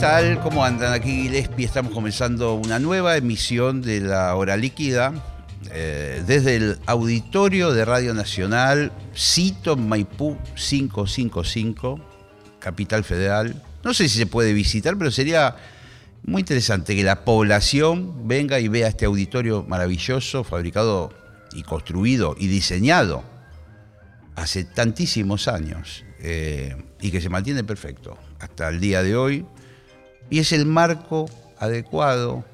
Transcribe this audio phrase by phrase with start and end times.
[0.00, 0.40] Tal?
[0.40, 1.66] ¿Cómo andan aquí Gillespie?
[1.66, 5.12] Estamos comenzando una nueva emisión de La Hora Líquida
[5.72, 12.00] eh, desde el auditorio de Radio Nacional, Cito Maipú 555,
[12.60, 13.62] Capital Federal.
[13.84, 15.56] No sé si se puede visitar, pero sería
[16.22, 21.12] muy interesante que la población venga y vea este auditorio maravilloso, fabricado
[21.52, 23.22] y construido y diseñado
[24.34, 29.44] hace tantísimos años eh, y que se mantiene perfecto hasta el día de hoy.
[30.30, 31.28] Y es el marco
[31.58, 32.44] adecuado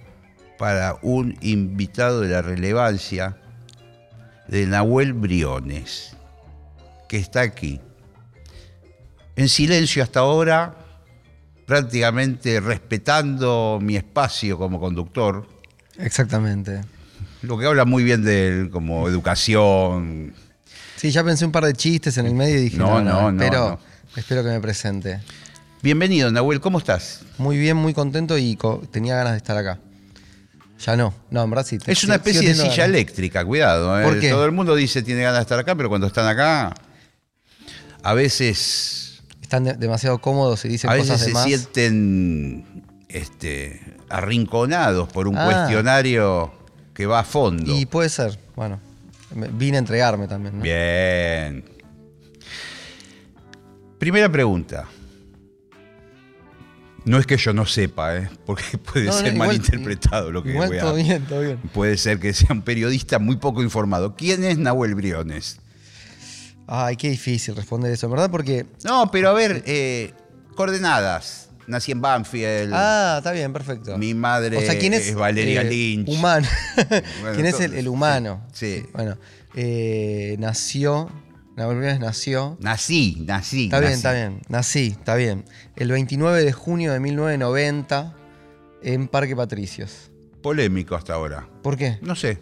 [0.59, 3.37] para un invitado de la relevancia
[4.49, 6.17] de Nahuel Briones,
[7.09, 7.81] que está aquí.
[9.37, 10.75] En silencio hasta ahora,
[11.67, 15.47] prácticamente respetando mi espacio como conductor,
[15.99, 16.81] Exactamente.
[17.43, 20.33] lo que habla muy bien de él como educación.
[20.97, 23.13] Sí, ya pensé un par de chistes en el medio y dije, No, no, no,
[23.13, 23.79] no, no, espero, no.
[24.17, 25.21] espero que me presente.
[25.83, 27.21] Bienvenido, Nahuel, ¿cómo estás?
[27.39, 29.79] Muy bien, muy contento y co- tenía ganas de estar acá.
[30.85, 31.15] Ya no.
[31.31, 31.79] No, en verdad sí.
[31.87, 32.89] Es una especie de silla ganas.
[32.89, 34.01] eléctrica, cuidado.
[34.01, 34.05] ¿eh?
[34.05, 34.31] ¿Por qué?
[34.31, 36.75] Todo el mundo dice tiene ganas de estar acá, pero cuando están acá,
[38.03, 41.45] a veces, Están de- demasiado cómodos y dicen a veces cosas de se más.
[41.45, 45.45] sienten este, arrinconados por un Ah.
[45.47, 46.53] cuestionario
[46.93, 47.75] que va a fondo.
[47.77, 48.81] Y puede ser, bueno.
[49.35, 50.63] Vine a entregarme también, ¿no?
[50.63, 51.65] Bien.
[53.99, 54.87] Primera pregunta.
[57.07, 58.29] No es que yo no sepa, ¿eh?
[58.45, 61.41] porque puede No, no, ser igual- malinterpretado lo que Igual voy a todo bien, todo
[61.41, 61.59] bien.
[61.73, 64.15] Puede ser que sea un periodista muy poco informado.
[64.17, 65.59] ¿Quién es Nahuel Briones?
[66.67, 68.29] Ay, qué difícil responder eso, ¿verdad?
[68.31, 68.67] Porque.
[68.85, 70.13] No, pero a ver, eh,
[70.57, 71.45] coordenadas.
[71.69, 72.73] Nací en Banfield.
[72.75, 73.97] Ah, está bien, perfecto.
[73.99, 75.09] Mi madre O sea, ¿quién es?
[75.09, 76.09] es Valeria eh, Lynch.
[76.09, 76.47] Humano.
[77.21, 78.43] Bueno, ¿Quién es el, humano?
[78.53, 78.79] sí.
[78.83, 78.87] Sí.
[78.93, 79.17] Bueno,
[79.55, 81.09] eh, nació.
[81.65, 82.57] Briones nació.
[82.61, 83.65] Nací, nací.
[83.65, 84.41] Está bien, está bien.
[84.49, 85.45] Nací, está bien.
[85.77, 88.15] El 29 de junio de 1990
[88.83, 90.11] en Parque Patricios.
[90.43, 91.49] Polémico hasta ahora.
[91.63, 91.99] ¿Por qué?
[92.03, 92.39] No sé.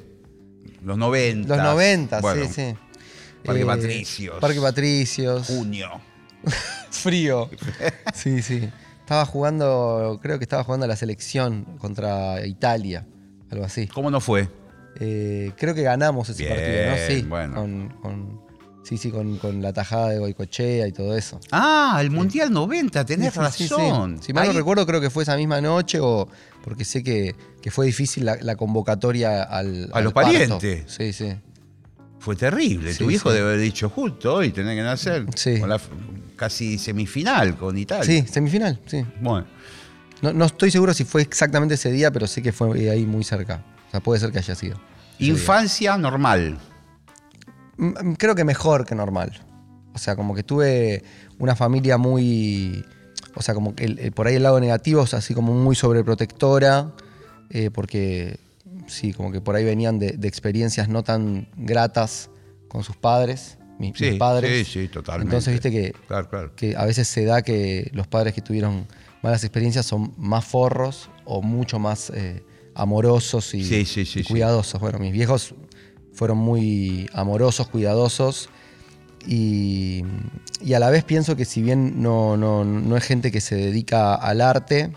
[0.82, 1.48] Los 90.
[1.56, 2.74] Los 90, bueno, sí, sí.
[3.44, 4.38] Parque Eh, Patricios.
[4.40, 5.46] Parque Patricios.
[5.46, 5.90] Junio.
[6.90, 7.48] Frío.
[8.14, 8.68] Sí, sí.
[9.00, 13.06] Estaba jugando, creo que estaba jugando la selección contra Italia,
[13.50, 13.86] algo así.
[13.88, 14.48] ¿Cómo no fue?
[14.98, 16.96] Eh, creo que ganamos ese Bien, partido, ¿no?
[17.08, 17.22] Sí.
[17.28, 17.54] bueno.
[17.54, 18.43] Con, con-
[18.84, 21.40] sí, sí, con, con la tajada de Goicochea y todo eso.
[21.50, 24.22] Ah, el Mundial 90, tenés Sí, sí, razón.
[24.22, 26.28] Si mal no recuerdo, creo que fue esa misma noche o
[26.62, 29.90] porque sé que, que fue difícil la, la convocatoria al.
[29.92, 30.30] A al los parto.
[30.30, 30.84] parientes.
[30.86, 31.34] Sí, sí.
[32.20, 32.94] Fue terrible.
[32.94, 33.18] Tu sí.
[33.24, 35.26] debe haber dicho justo hoy tenés que nacer.
[35.34, 35.58] Sí.
[35.60, 35.90] Con la f-
[36.36, 38.04] casi semifinal con Italia.
[38.04, 39.04] Sí, semifinal, sí.
[39.20, 39.46] Bueno.
[40.22, 43.24] No, no estoy seguro si fue exactamente ese día, pero sé que fue ahí muy
[43.24, 43.62] cerca.
[43.88, 44.78] O sea, puede ser que haya sido.
[45.18, 45.28] día.
[45.28, 46.58] Infancia normal.
[48.18, 49.32] Creo que mejor que normal.
[49.94, 51.02] O sea, como que tuve
[51.38, 52.84] una familia muy.
[53.36, 55.74] O sea, como que el- el- por ahí el lado negativo es así como muy
[55.76, 56.92] sobreprotectora.
[57.50, 58.40] eh, porque
[58.88, 62.30] sí, como que por ahí venían de, de experiencias no tan gratas
[62.68, 64.66] con sus padres, mi- mis, Sí, padres.
[64.66, 65.28] sí, sí, totalmente.
[65.30, 66.56] Entonces, viste que, Claro, claro.
[66.56, 68.86] que a veces se da que los padres que tuvieron
[69.22, 72.42] malas experiencias son más forros o mucho más eh,
[72.74, 74.28] amorosos y, Sí, sí, sí, y sí.
[74.28, 74.80] cuidadosos.
[74.80, 75.54] Bueno, mis viejos
[76.14, 78.48] fueron muy amorosos, cuidadosos
[79.26, 80.02] y,
[80.60, 83.56] y a la vez pienso que si bien no, no, no es gente que se
[83.56, 84.92] dedica al arte,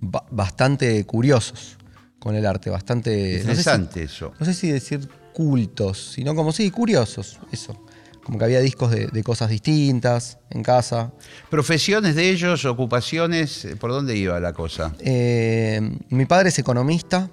[0.00, 1.76] ba- bastante curiosos
[2.18, 3.10] con el arte, bastante...
[3.12, 4.32] no sé si- Interesante eso.
[4.38, 7.80] no sé si decir cultos, sino como sí, curiosos, eso.
[8.24, 11.12] Como que había discos de, de cosas distintas en casa.
[11.50, 14.94] Profesiones de ellos, ocupaciones, ¿por dónde iba la cosa?
[15.00, 17.28] Eh, mi padre es economista,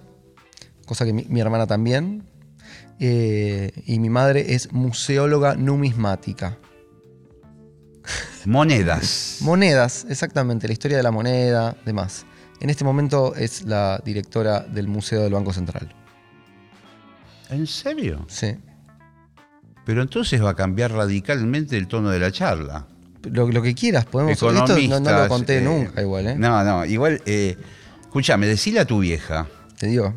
[0.85, 2.23] cosa que mi, mi hermana también.
[3.03, 6.59] Eh, y mi madre es museóloga numismática.
[8.45, 9.37] Monedas.
[9.41, 12.27] Monedas, exactamente, la historia de la moneda, demás.
[12.59, 15.91] En este momento es la directora del Museo del Banco Central.
[17.49, 18.23] ¿En serio?
[18.29, 18.55] Sí.
[19.83, 22.85] Pero entonces va a cambiar radicalmente el tono de la charla.
[23.23, 24.33] Lo, lo que quieras, podemos.
[24.33, 26.35] Esto no, no Economistas, lo conté eh, nunca, igual, ¿eh?
[26.35, 27.57] No, no, igual, eh,
[28.01, 29.47] escúchame, decile a tu vieja
[29.79, 30.13] Te digo.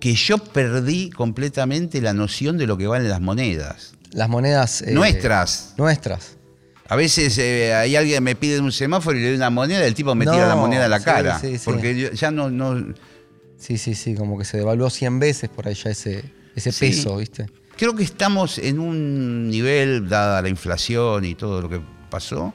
[0.00, 3.94] Que yo perdí completamente la noción de lo que valen las monedas.
[4.12, 4.82] Las monedas.
[4.82, 5.74] eh, Nuestras.
[5.76, 6.36] Nuestras.
[6.88, 9.84] A veces eh, hay alguien que me pide un semáforo y le doy una moneda,
[9.84, 11.38] el tipo me tira la moneda a la sí, cara.
[11.40, 11.64] sí, sí.
[11.64, 12.94] Porque ya no, no.
[13.58, 17.16] Sí, sí, sí, como que se devaluó 100 veces por ahí ya ese, ese peso,
[17.16, 17.46] ¿viste?
[17.76, 22.54] Creo que estamos en un nivel, dada la inflación y todo lo que pasó,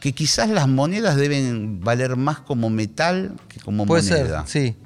[0.00, 4.46] que quizás las monedas deben valer más como metal que como Puede moneda.
[4.46, 4.76] ser, sí.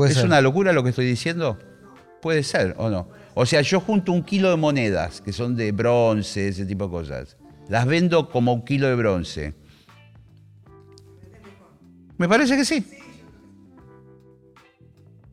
[0.00, 0.24] Puede ¿Es ser.
[0.28, 1.58] una locura lo que estoy diciendo?
[2.22, 3.10] Puede ser o no.
[3.34, 6.90] O sea, yo junto un kilo de monedas, que son de bronce, ese tipo de
[6.90, 7.36] cosas.
[7.68, 9.52] Las vendo como un kilo de bronce.
[12.16, 12.82] Me parece que sí.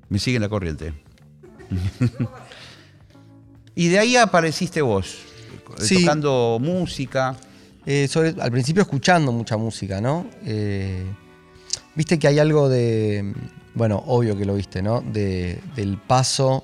[0.09, 0.91] Me sigue la corriente.
[3.73, 5.17] y de ahí apareciste vos,
[5.79, 6.01] Sí.
[6.03, 7.37] tocando música.
[7.85, 10.29] Eh, sobre- al principio escuchando mucha música, ¿no?
[10.43, 11.05] Eh,
[11.97, 13.33] viste que hay algo de,
[13.73, 15.01] bueno, obvio que lo viste, ¿no?
[15.01, 16.63] De- del paso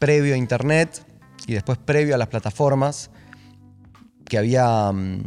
[0.00, 1.04] previo a Internet
[1.46, 3.10] y después previo a las plataformas,
[4.28, 5.20] que había mm,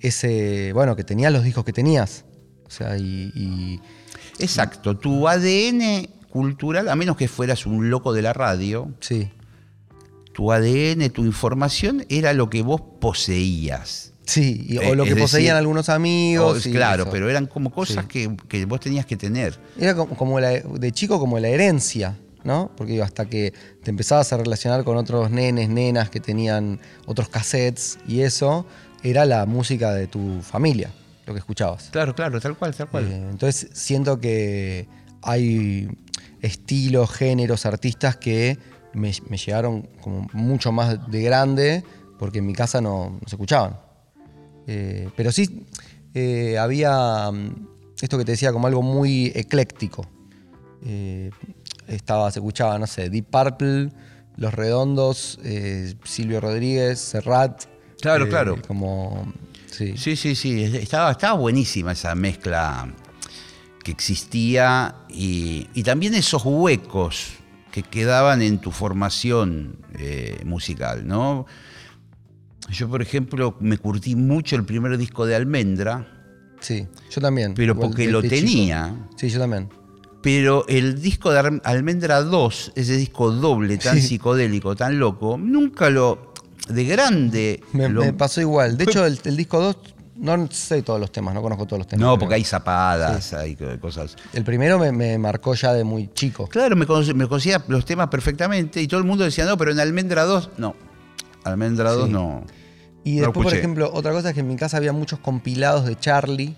[0.00, 2.24] ese, bueno, que tenías los discos que tenías.
[2.66, 3.80] O sea, y, y-
[4.38, 9.30] Exacto, tu ADN cultural, a menos que fueras un loco de la radio, sí,
[10.32, 14.12] tu ADN, tu información era lo que vos poseías.
[14.28, 16.64] Sí, y- Eh, o lo es que decir, poseían algunos amigos.
[16.64, 17.12] O- y claro, eso.
[17.12, 18.08] pero eran como cosas Sí.
[18.08, 19.58] que, que vos tenías que tener.
[19.78, 22.70] Era como, como la- de chico como la herencia, ¿no?
[22.76, 23.52] Porque digo, hasta que
[23.82, 28.66] te empezabas a relacionar con otros nenes, nenas que tenían otros cassettes y eso,
[29.02, 30.90] era la música de tu familia,
[31.26, 31.88] lo que escuchabas.
[31.90, 33.04] Claro, claro, tal cual, tal cual.
[33.10, 34.88] Eh, entonces siento que
[35.22, 35.88] hay
[36.40, 38.58] estilos, géneros, artistas que
[38.94, 41.84] me, me llegaron como mucho más de grande
[42.18, 43.78] porque en mi casa no, no se escuchaban.
[44.70, 45.64] Eh, pero sí
[46.12, 47.68] eh, había mm,
[48.02, 50.06] esto que te decía como algo muy ecléctico.
[50.84, 51.30] Eh,
[51.86, 53.88] estaba, se escuchaba, no sé, Deep Purple,
[54.36, 55.40] Los Redondos,
[56.04, 57.64] Silvio Rodríguez, Serrat.
[58.00, 58.60] Claro, claro.
[58.66, 59.32] Como,
[59.70, 59.96] sí.
[59.96, 60.62] Sí, sí, sí.
[60.62, 62.94] Estaba, estaba buenísima esa mezcla
[63.82, 67.30] que existía y, y también esos huecos
[67.72, 69.78] que quedaban en tu formación
[70.44, 71.46] musical, ¿no?
[72.70, 76.06] Yo, por ejemplo, me curtí mucho el primer disco de Almendra,
[76.60, 77.54] Sí, yo también.
[77.54, 78.40] pero igual porque de- lo de chico.
[78.40, 78.94] tenía.
[79.16, 79.68] Sí, yo también.
[80.22, 84.02] Pero el disco de Almendra 2, ese disco doble, tan Sí.
[84.08, 86.28] psicodélico, tan loco, nunca lo.
[86.68, 87.62] de grande.
[87.72, 88.76] Me, lo- me pasó igual.
[88.76, 89.78] De hecho, el, el disco 2,
[90.16, 92.02] no sé todos los temas, no conozco todos los temas.
[92.06, 94.16] No, porque hay zapadas, hay co- cosas.
[94.34, 96.46] El primero me, me marcó ya de muy chico.
[96.46, 99.70] Claro, me, conoce- me conocía los temas perfectamente y todo el mundo decía, no, pero
[99.70, 100.74] en Almendra 2, no.
[101.48, 102.12] Almendra 2 Sí.
[102.12, 102.44] no.
[103.04, 105.86] Y No después, por ejemplo, otra cosa es que en mi casa había muchos compilados
[105.86, 106.54] de Charlie.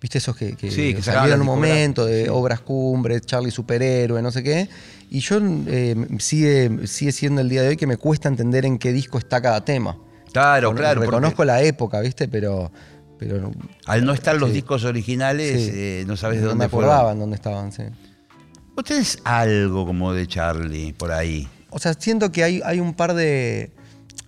[0.00, 2.30] ¿Viste esos que, que Sí, que salieron en un momento de sí.
[2.30, 4.68] obras cumbres, Charlie superhéroe, no sé qué?
[5.10, 8.78] Y yo eh, sigue, sigue siendo el día de hoy que me cuesta entender en
[8.78, 9.98] qué disco está cada tema.
[10.32, 11.00] Claro, Con- claro.
[11.00, 12.28] porque Reconozco la época, ¿viste?
[12.28, 12.70] Pero,
[13.18, 13.50] pero
[13.86, 14.54] al no estar los sí.
[14.56, 17.12] discos originales, eh, no sabes de no me dónde acordaba fueron.
[17.14, 17.82] en dónde estaban, sí.
[18.76, 21.46] Vos tenés algo como de Charlie por ahí.
[21.70, 23.70] O sea, siento que hay, hay un par de.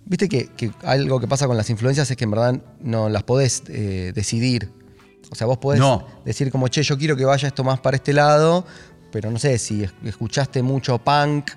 [0.05, 3.23] Viste que, que algo que pasa con las influencias es que en verdad no las
[3.23, 4.69] podés eh, decidir.
[5.31, 6.05] O sea, vos podés No.
[6.25, 8.65] decir como, che, yo quiero que vaya esto más para este lado,
[9.11, 11.51] pero no sé, si es- escuchaste mucho punk,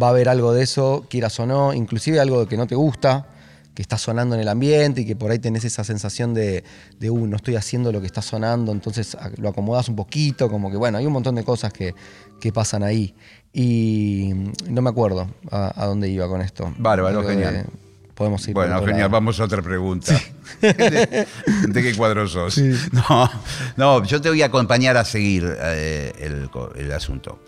[0.00, 3.26] va a haber algo de eso, quieras o no, inclusive algo que no te gusta,
[3.74, 6.64] que está sonando en el ambiente y que por ahí tenés esa sensación de,
[6.98, 10.48] de uh, no estoy haciendo lo que está sonando, entonces a- lo acomodas un poquito,
[10.50, 11.94] como que bueno, hay un montón de cosas que,
[12.40, 13.14] que pasan ahí.
[13.52, 14.30] Y
[14.68, 16.72] no me acuerdo a, a dónde iba con esto.
[16.78, 17.66] Bárbaro, genial.
[18.14, 18.54] podemos ir.
[18.54, 19.10] Bueno, genial, lado.
[19.10, 20.14] vamos a otra pregunta.
[20.60, 21.26] ¿De,
[21.68, 22.58] de qué cuadro sos?
[22.92, 23.30] No,
[23.76, 27.42] no, yo te voy a acompañar a seguir eh, el asunto.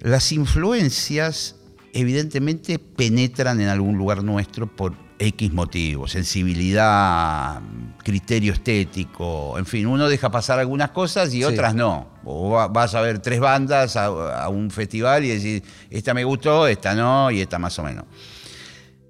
[0.00, 1.56] Las influencias
[1.92, 7.60] evidentemente penetran en algún lugar nuestro por X motivos, sensibilidad,
[8.04, 11.44] criterio estético, en fin, uno deja pasar algunas cosas y Sí.
[11.44, 12.08] otras no.
[12.24, 14.06] O va- vas a ver tres bandas a,
[14.42, 18.04] a un festival y decís, esta me gustó, esta no, y esta más o menos.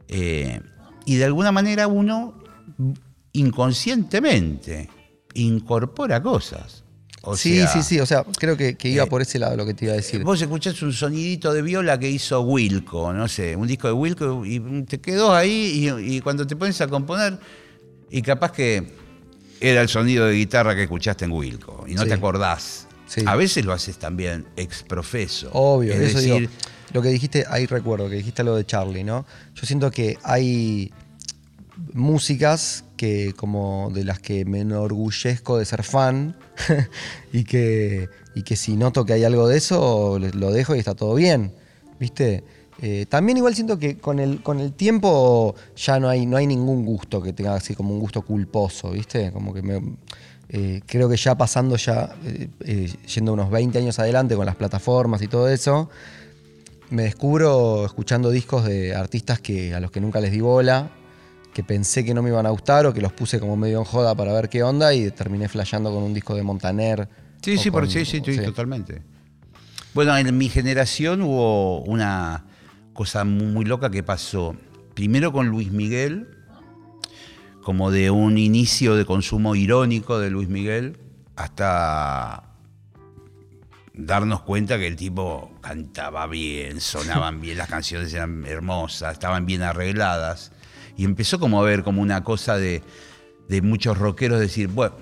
[0.09, 0.61] Eh,
[1.05, 2.35] y de alguna manera uno
[3.33, 4.89] inconscientemente
[5.35, 6.85] incorpora cosas.
[7.27, 8.01] O sí, sea, sí, sí.
[8.01, 9.97] O sea, creo que, que iba eh, por ese lado lo que te iba a
[9.97, 10.23] decir.
[10.23, 14.45] Vos escuchás un sonidito de viola que hizo Wilco, no sé, un disco de Wilco
[14.47, 17.39] y te quedó ahí y, y cuando te pones a componer
[18.11, 18.85] y capaz que
[19.61, 22.09] era el sonido de guitarra que escuchaste en Wilco y no Sí.
[22.09, 22.87] te acordás.
[23.07, 23.23] Sí.
[23.27, 25.49] A veces lo haces también exprofeso.
[25.53, 26.53] Obvio, es eso decir, digo.
[26.93, 29.27] Lo que dijiste, ahí recuerdo, que dijiste lo de Charlie, ¿no?
[29.55, 30.93] Yo siento que hay
[31.93, 36.37] músicas que como de las que me enorgullezco de ser fan
[37.33, 40.95] y, que, y que si noto que hay algo de eso, lo dejo y está
[40.95, 41.53] todo bien,
[42.01, 42.45] ¿viste?
[42.83, 46.47] Eh, también igual siento que con el, con el tiempo ya no hay, no hay
[46.47, 49.33] ningún gusto que tenga así como un gusto culposo, ¿viste?
[49.33, 49.81] Como que me,
[50.49, 55.23] eh, creo que ya pasando ya, eh, yendo unos 20 años adelante con las plataformas
[55.23, 55.89] y todo eso,
[56.91, 60.91] me descubro escuchando discos de artistas que, a los que nunca les di bola,
[61.57, 63.85] que pensé que no me iban a gustar o que los puse como medio en
[63.85, 67.09] joda para ver qué onda y terminé flasheando con un disco de Montaner.
[67.41, 68.45] Sí, sí, por, con- sí, sí, sí, sí.
[68.45, 69.01] totalmente.
[69.95, 72.45] Bueno, en mi generación hubo una
[72.93, 74.55] cosa muy, muy loca que pasó.
[74.93, 76.29] Primero con Luis Miguel,
[77.63, 80.99] como de un inicio de consumo irónico de Luis Miguel,
[81.37, 82.51] hasta
[83.95, 89.63] darnos cuenta que el tipo cantaba bien, sonaban bien, las canciones eran hermosas, estaban bien
[89.63, 90.53] arregladas.
[90.97, 92.83] Y empezó como a ver como una cosa de,
[93.49, 94.95] de muchos rockeros decir, bueno,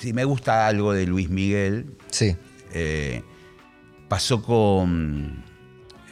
[0.00, 2.36] si me gusta algo de Luis Miguel, Sí.
[2.72, 3.22] eh,
[4.08, 5.42] pasó con...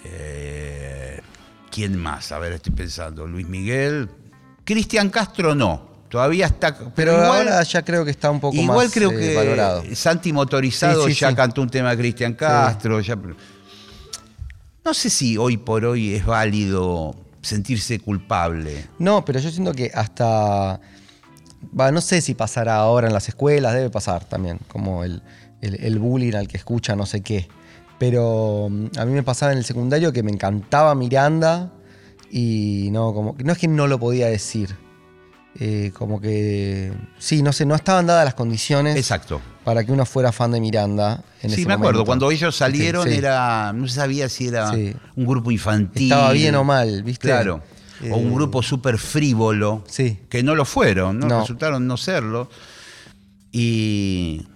[0.04, 1.20] eh,
[1.70, 2.30] ¿Quién más?
[2.32, 3.26] A ver, estoy pensando.
[3.26, 4.08] Luis Miguel.
[4.64, 5.92] Cristian Castro no.
[6.08, 6.78] Todavía está...
[6.94, 9.82] Pero igual, ahora ya creo que está un poco igual más creo eh, que valorado.
[9.94, 11.34] Santi Motorizado Sí, sí, ya sí.
[11.34, 13.00] cantó un tema de Cristian Castro.
[13.00, 13.18] ya-
[14.84, 18.86] no sé si hoy por hoy es válido sentirse culpable.
[18.98, 20.80] No, pero yo siento que hasta.
[21.72, 25.22] No sé si pasará ahora en las escuelas, debe pasar también, como el,
[25.60, 27.48] el- el bullying al que escucha no sé qué.
[27.98, 31.72] Pero mm, a mí me pasaba en el secundario que me encantaba Miranda
[32.30, 34.76] y no, como, no es que no lo podía decir.
[35.58, 36.92] eh, como que.
[37.18, 39.40] Sí, no sé, no estaban dadas las condiciones Exacto.
[39.64, 41.22] Para que uno fuera fan de Miranda.
[41.42, 42.00] En Sí, ese me acuerdo.
[42.00, 42.04] momento.
[42.06, 43.16] Cuando ellos salieron Sí, sí.
[43.18, 43.72] era.
[43.72, 44.94] No se sabía si era Sí.
[45.16, 46.04] un grupo infantil.
[46.12, 47.28] Estaba bien o mal, ¿viste?
[47.28, 47.62] Claro.
[48.10, 49.84] o un Eh, grupo súper frívolo.
[49.88, 50.18] Sí.
[50.28, 51.26] Que no lo fueron, ¿no?
[51.28, 51.40] No.
[51.40, 52.50] Resultaron no serlo.
[53.52, 54.46] Y.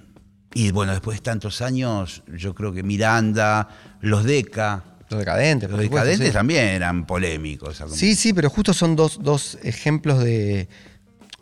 [0.55, 3.69] Y bueno, después de tantos años, yo creo que Miranda,
[4.01, 6.33] los Deca, Los decadentes, los supuesto, decadentes sí.
[6.33, 7.81] también eran polémicos.
[7.93, 10.69] Sí, sí, pero justo son dos, dos ejemplos de.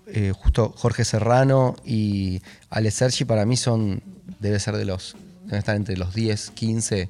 [0.06, 4.02] Eh, justo Jorge Serrano y Ale Sergi para mí son.
[4.40, 5.16] Debe ser de los.
[5.44, 7.08] Deben estar entre los 10, 15.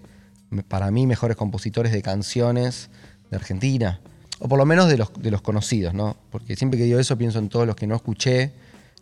[0.50, 2.88] me- Para mí, mejores compositores de canciones
[3.30, 4.00] de Argentina.
[4.38, 6.16] O por lo menos de los, de los conocidos, ¿no?
[6.30, 8.52] Porque siempre que digo eso pienso en todos los que no escuché.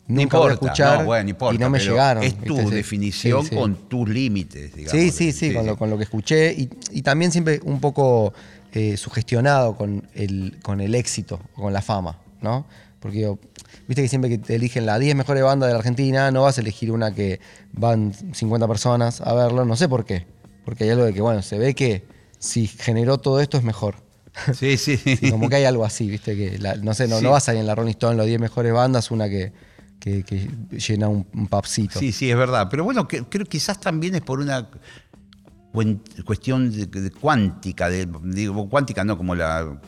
[0.07, 0.99] Nunca voy a importa, escuchar.
[1.01, 2.23] no, bueno, no importa, y no me llegaron.
[2.23, 3.57] Es tu definición sí, sí.
[3.57, 4.93] con tus límites, digamos.
[5.01, 8.33] Sí, sí, sí, con, Lo, con lo que escuché y, y también siempre un poco
[8.73, 12.67] eh, sugestionado con el, con el éxito con la fama, ¿no?
[13.01, 13.39] Porque digo,
[13.89, 16.59] viste que siempre que te eligen las 10 mejores bandas de la Argentina, no vas
[16.59, 17.41] a elegir una que
[17.73, 20.27] van 50 personas a verlo, no sé por qué.
[20.65, 22.07] Porque hay algo de que, bueno, se ve que
[22.39, 23.97] si generó todo esto es mejor.
[24.55, 24.97] Sí, sí.
[25.17, 27.25] Sí, como que hay algo así, viste, que la- no sé, no, Sí.
[27.25, 29.53] no vas a ir en la Rolling Stone, los 10 mejores bandas, una que,
[30.01, 31.99] que- que llena un, un pubcito.
[31.99, 32.69] Sí, sí, es verdad.
[32.71, 34.69] Pero bueno, que- creo que quizás también es por una
[36.25, 39.79] cuestión de, de cuántica, de, digo, cuántica no como la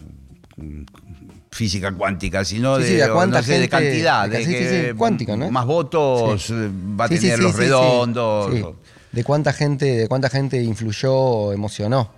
[1.56, 4.50] física cuántica, sino Sí, de, sí, de no sé, de gente- cantidad, de de sí,
[5.50, 6.70] más votos eh,
[7.00, 8.75] va a tener los redondos.
[9.12, 12.10] De cuánta gente, de cuánta gente influyó o emocionó.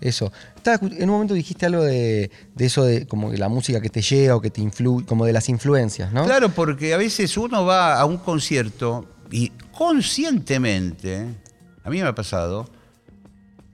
[0.00, 0.32] Eso.
[0.64, 4.00] En un momento dijiste algo de, de eso de como que la música que te
[4.00, 6.24] llega o que te influye, como de las influencias, ¿no?
[6.24, 11.26] Claro, porque a veces uno va a un concierto y conscientemente,
[11.84, 12.66] a mí me ha pasado,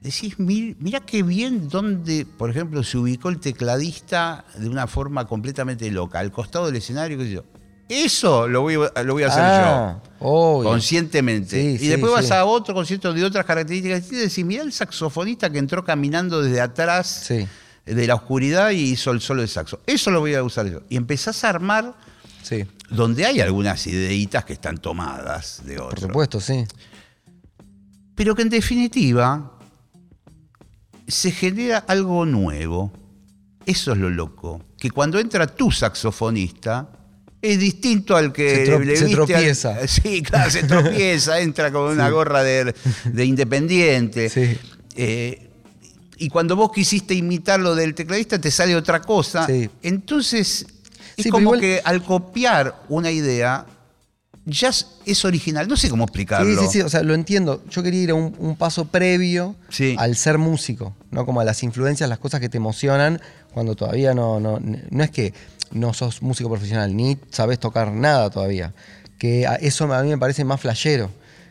[0.06, 5.26] decís, "Mi- mira qué bien donde, por ejemplo, se ubicó el tecladista de una forma
[5.26, 7.44] completamente loca, al costado del escenario, qué sé yo.
[7.88, 10.26] Eso lo voy, a- lo voy a hacer Ah, yo.
[10.26, 10.70] obvio.
[10.70, 11.60] Conscientemente.
[11.60, 14.72] Sí, y sí, después vas a otro concierto de otras características y decís, mira el
[14.72, 17.26] saxofonista que entró caminando desde atrás
[17.84, 19.78] de la oscuridad y hizo el solo de saxo.
[19.86, 20.80] Eso lo voy a usar yo.
[20.88, 21.94] Y empezás a armar
[22.90, 26.00] donde hay algunas ideitas que están tomadas de por otros.
[26.02, 26.64] supuesto, sí.
[28.16, 29.55] Pero que en definitiva
[31.06, 32.92] se genera algo nuevo.
[33.64, 34.62] Eso es lo loco.
[34.78, 36.88] Que cuando entra tu saxofonista
[37.42, 39.86] es distinto al que Se tro- le se viste al- tropieza.
[39.88, 44.28] sí, claro, se tropieza, entra con una gorra de, de independiente.
[44.30, 44.56] Sí.
[44.96, 45.50] Eh,
[46.18, 49.46] y cuando vos quisiste imitar lo del tecladista, te sale otra cosa.
[49.46, 49.68] Sí.
[49.82, 50.66] Entonces,
[51.16, 53.66] es como igual- que al copiar una idea,
[54.46, 55.68] ya es- original.
[55.68, 56.46] No sé cómo explicarlo.
[56.62, 57.62] Sí, sí, sí, o sea, lo entiendo.
[57.68, 59.94] Yo quería ir a un, un paso previo Sí.
[59.98, 61.26] al ser músico, ¿no?
[61.26, 63.20] Como a las influencias, las cosas que te emocionan
[63.52, 65.34] cuando todavía no, no, no es que
[65.72, 68.72] no sos músico profesional, ni sabes tocar nada todavía.
[69.18, 71.10] Que eso a mí me parece más flashero,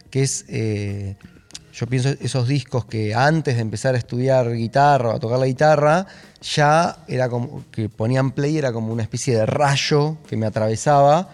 [0.10, 1.16] que es, eh,
[1.74, 5.48] yo pienso esos discos que antes de empezar a estudiar guitarra o a tocar la
[5.48, 6.06] guitarra,
[6.42, 11.28] ya era como que ponían play, era como una especie de rayo que me atravesaba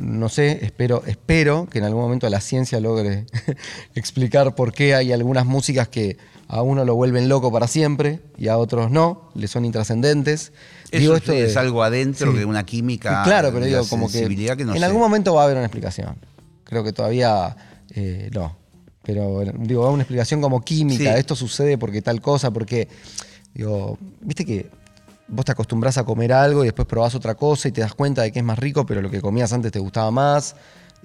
[0.00, 3.26] no sé, espero, espero que en algún momento la ciencia logre
[3.94, 6.16] explicar por qué hay algunas músicas que
[6.48, 10.52] a uno lo vuelven loco para siempre y a otros no, le son intrascendentes.
[10.90, 12.38] Eso Digo sí, esto de- es algo adentro Sí.
[12.38, 13.22] de una química.
[13.24, 14.84] Claro, pero digo, como que, sensibilidad que no en sé.
[14.84, 16.16] algún momento va a haber una explicación.
[16.64, 17.56] Creo que todavía
[17.94, 18.56] eh, no.
[19.02, 21.12] Pero digo, va a haber una explicación como química.
[21.14, 21.18] Sí.
[21.18, 22.88] Esto sucede porque tal cosa, porque,
[23.52, 24.70] digo, viste que
[25.28, 28.22] vos te acostumbras a comer algo y después probás otra cosa y te das cuenta
[28.22, 30.56] de que es más rico, pero lo que comías antes te gustaba más.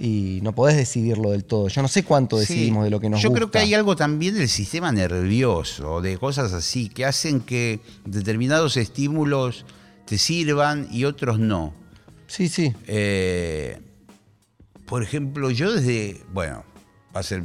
[0.01, 1.67] Y no podés decidirlo del todo.
[1.67, 2.41] Yo no sé cuánto Sí.
[2.53, 3.39] decidimos de lo que nos Yo gusta.
[3.39, 8.77] creo que hay algo también del sistema nervioso, de cosas así, que hacen que determinados
[8.77, 9.65] estímulos
[10.05, 11.73] te sirvan y otros no.
[12.27, 12.73] Sí, sí.
[12.87, 13.77] Eh,
[14.85, 16.63] por ejemplo, yo desde, bueno,
[17.13, 17.43] va a ser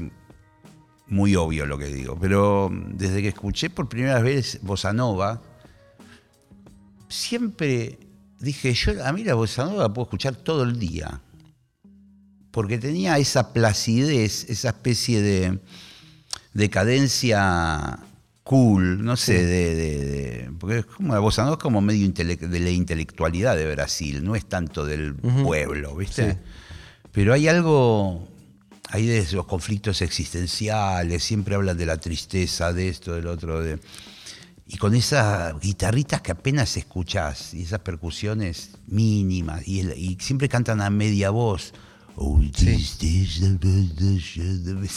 [1.09, 5.43] muy obvio lo que digo, pero desde que escuché por primera vez Bossa Nova,
[7.09, 7.99] siempre
[8.41, 11.21] dije, yo a mí la Bossa Nova la puedo escuchar todo el día,
[12.51, 15.59] porque tenía esa placidez, esa especie de
[16.53, 17.99] decadencia
[18.43, 22.07] cool, no sé, de, de- de- porque es como la bossa nova es como medio
[22.11, 26.33] de la intelectualidad de Brasil, no es tanto del pueblo, ¿viste?
[26.33, 26.39] Sí.
[27.11, 28.29] Pero hay algo
[28.91, 33.79] ahí de los conflictos existenciales, siempre hablan de la tristeza, de esto, del otro, de
[34.67, 40.49] y con esas guitarritas que apenas escuchás y esas percusiones mínimas y, el- y siempre
[40.49, 41.73] cantan a media voz.
[42.17, 42.41] Oh,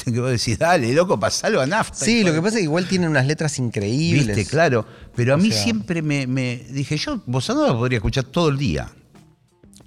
[0.05, 2.05] que vos decís, dale, loco, pasalo a nafta.
[2.05, 4.35] Sí, lo que pasa es que igual tienen unas letras increíbles.
[4.37, 4.85] Viste, claro.
[5.15, 8.49] Pero a O mí sea- siempre me, me- dije, yo bossa nova podría escuchar todo
[8.49, 8.89] el día.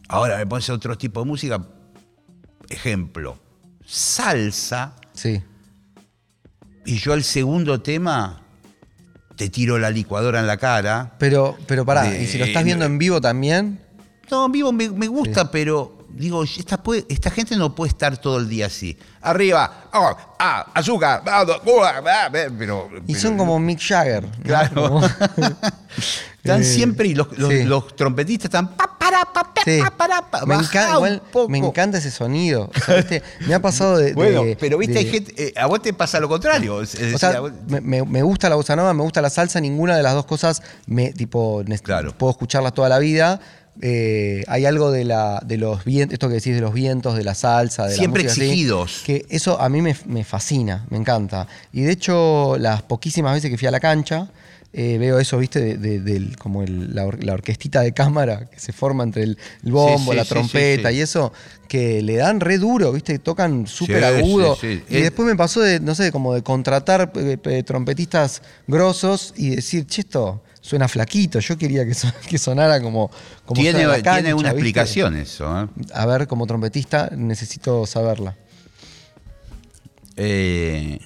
[0.09, 1.65] Ahora me pones otro tipo de música.
[2.69, 3.39] Ejemplo,
[3.87, 4.97] salsa.
[5.13, 5.41] Sí.
[6.87, 8.43] Y yo al segundo tema
[9.41, 11.13] te tiro la licuadora en la cara.
[11.17, 13.81] Pero, pero pará, De- y si lo estás viendo en vivo también,
[14.31, 18.17] No, en vivo me, me gusta, pero digo, esta, puede- esta gente no puede estar
[18.19, 18.97] todo el día así.
[19.23, 24.25] Arriba, oh, ah, azúcar, ah, uh, ah, ah, pero, y pero- son como Mick Jagger.
[24.25, 24.43] ¿no?
[24.45, 25.01] Claro.
[26.43, 27.65] Están Eh, siempre y los, los- sí.
[27.65, 28.71] los trompetistas están
[29.65, 29.79] Sí.
[30.47, 31.49] Me, encanta, un igual, poco.
[31.51, 32.71] me encanta ese sonido.
[32.75, 33.23] O sea, ¿viste?
[33.47, 34.15] Me ha pasado de.
[34.15, 36.81] Bueno, de- pero viste, de- hay gente, eh, a vos te pasa lo contrario.
[36.81, 39.61] Es O decir, sea, vos- me, me- gusta la bossa nova, me gusta la salsa,
[39.61, 42.17] ninguna de las dos cosas me tipo Claro.
[42.17, 43.41] puedo escucharlas toda la vida.
[43.83, 47.25] Eh, hay algo de la de los vientos, esto que decís de los vientos, de
[47.25, 49.03] la salsa, de Siempre la música así, exigidos.
[49.07, 51.47] que eso a mí me, me fascina, me encanta.
[51.73, 54.29] Y de hecho, las poquísimas veces que fui a la cancha,
[54.73, 58.73] eh, veo eso, viste, de, como el- la, or- la orquestita de cámara que se
[58.73, 60.97] forma entre el, el bombo, sí, la sí, trompeta sí.
[60.97, 61.33] y eso,
[61.67, 64.57] que le dan re duro, viste, tocan súper agudo.
[64.63, 64.67] Y
[64.97, 69.87] Es- después me pasó de, no sé, como de contratar eh, trompetistas grosos y decir,
[69.87, 71.39] che, esto suena flaquito.
[71.41, 73.11] Yo quería que, son- que sonara como,
[73.45, 74.59] como tiene, la cancha, tiene una ¿viste?
[74.69, 75.63] explicación eso.
[75.63, 75.69] ¿eh?
[75.95, 78.37] A ver, como trompetista necesito saberla.
[80.17, 80.99] Eh,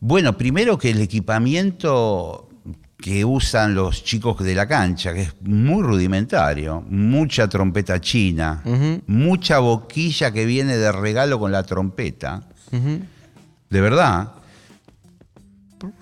[0.00, 2.48] bueno, primero que el equipamiento
[2.96, 8.62] que usan los chicos de la cancha, que es muy rudimentario, mucha trompeta china,
[9.06, 14.32] mucha boquilla que viene de regalo con la trompeta, de verdad,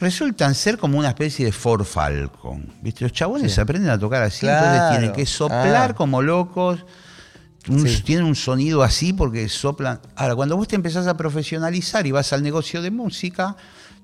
[0.00, 2.72] resultan ser como una especie de Ford Falcon.
[2.82, 3.04] ¿Viste?
[3.04, 3.60] Los chabones Sí.
[3.60, 4.66] aprenden a tocar así, Claro.
[4.66, 5.94] entonces tienen que soplar Ah.
[5.94, 6.84] como locos.
[7.68, 8.00] un- Sí.
[8.02, 10.00] Tienen un sonido así porque soplan.
[10.16, 13.56] Ahora, cuando vos te empezás a profesionalizar y vas al negocio de música,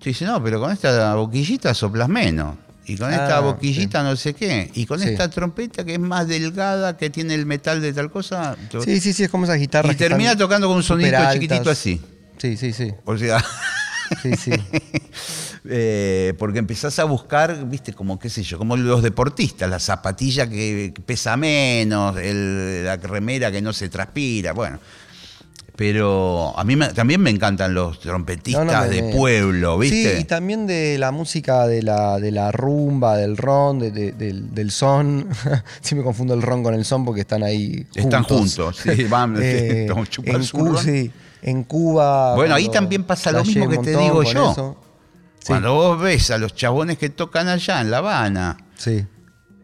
[0.02, 2.56] te dicen, no, pero con esta boquillita soplas menos.
[2.84, 4.70] Y con esta Ah, boquillita no sé qué.
[4.74, 5.08] Y con Sí.
[5.08, 8.54] esta trompeta que es más delgada, que tiene el metal de tal cosa.
[8.84, 9.94] Sí, sí, sí, es como esas guitarras.
[9.94, 11.32] y termina tocando con un altas.
[11.32, 12.02] chiquitito así.
[12.36, 12.92] Sí, sí, sí.
[13.06, 13.42] O sea.
[14.22, 14.50] Sí, sí.
[15.66, 20.46] Eh, porque empezás a buscar, viste, como qué sé yo, como los deportistas, la zapatilla
[20.46, 24.78] que pesa menos, el- la remera que no se transpira, bueno.
[25.76, 30.14] Pero a mí me- también me encantan los trompetistas No, no, me- de pueblo, ¿viste?
[30.16, 34.12] Sí, y también de la música de la, de la rumba, del ron, de- de-
[34.12, 35.26] del, del son.
[35.80, 37.96] sí me confundo el ron con el son porque están ahí juntos.
[38.04, 40.44] Están juntos, sí, van, Eh, en,
[40.76, 41.10] sí,
[41.44, 42.34] en Cuba.
[42.34, 44.76] Bueno, ahí también pasa lo mismo que te digo yo.
[45.38, 49.04] Sí, Cuando vos ves a los chabones que tocan allá en La Habana sí.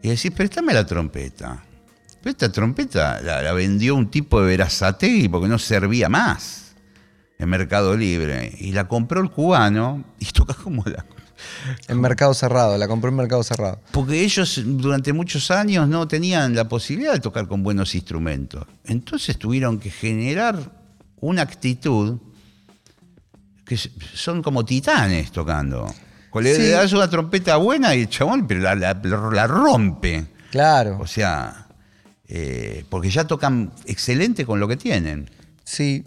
[0.03, 1.63] y decís, préstame la trompeta.
[2.21, 6.75] Pero esta trompeta la, la vendió un tipo de Verazategui porque no servía más
[7.39, 8.55] en Mercado Libre.
[8.59, 11.03] Y la compró el cubano y toca como la...
[11.87, 13.81] En mercado cerrado, la compré en mercado cerrado.
[13.91, 18.67] Porque ellos durante muchos años no tenían la posibilidad de tocar con buenos instrumentos.
[18.85, 20.80] Entonces tuvieron que generar
[21.21, 22.17] una actitud
[23.65, 25.87] que son como titanes tocando.
[26.41, 26.61] Le, Sí.
[26.61, 28.93] le das una trompeta buena y el chabón pero la, la-
[29.33, 30.25] la rompe.
[30.49, 30.97] Claro.
[30.99, 31.67] O sea,
[32.27, 35.29] eh, porque ya tocan excelente con lo que tienen.
[35.63, 36.03] Sí.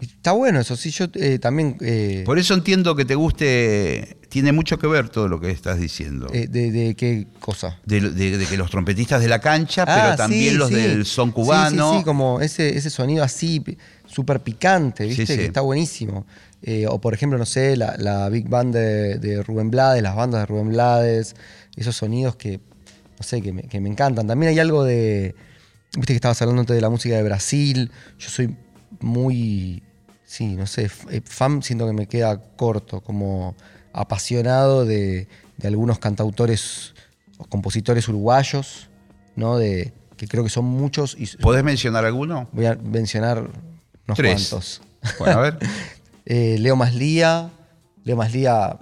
[0.00, 1.76] Está bueno eso, sí, yo eh, también...
[1.80, 5.80] eh, Por eso entiendo que te guste, tiene mucho que ver todo lo que estás
[5.80, 6.28] diciendo.
[6.32, 7.80] eh, de, de qué cosa?
[7.84, 10.74] de, de- de que los trompetistas de la cancha, Ah, pero también sí, los sí.
[10.76, 11.92] del son Sí, cubano.
[11.94, 13.58] Sí, sí, como ese, ese sonido así,
[14.18, 15.26] súper picante, ¿viste?
[15.26, 15.38] Sí, sí.
[15.38, 16.26] Que está buenísimo.
[16.60, 20.16] Eh, o por ejemplo, no sé, la, la Big Band de, de Rubén Blades, las
[20.16, 21.36] bandas de Rubén Blades,
[21.76, 22.58] esos sonidos que,
[23.16, 24.26] no sé, que me, que me encantan.
[24.26, 25.36] También hay algo de,
[25.94, 28.56] viste que estabas hablando antes de la música de Brasil, yo soy
[28.98, 29.84] muy,
[30.24, 33.54] sí, no sé, eh, fan siento que me queda corto, como
[33.92, 35.28] apasionado de,
[35.58, 36.92] de algunos cantautores
[37.36, 38.90] o compositores uruguayos,
[39.36, 39.58] ¿no?
[39.58, 42.48] De, que creo que son muchos y ¿Podés mencionar alguno?
[42.50, 43.48] voy a mencionar
[44.08, 44.48] unos Tres.
[44.48, 44.80] cuantos.
[45.18, 45.58] Bueno, a ver.
[46.30, 47.48] Eh, Leo Maslía.
[48.04, 48.76] Leo Maslía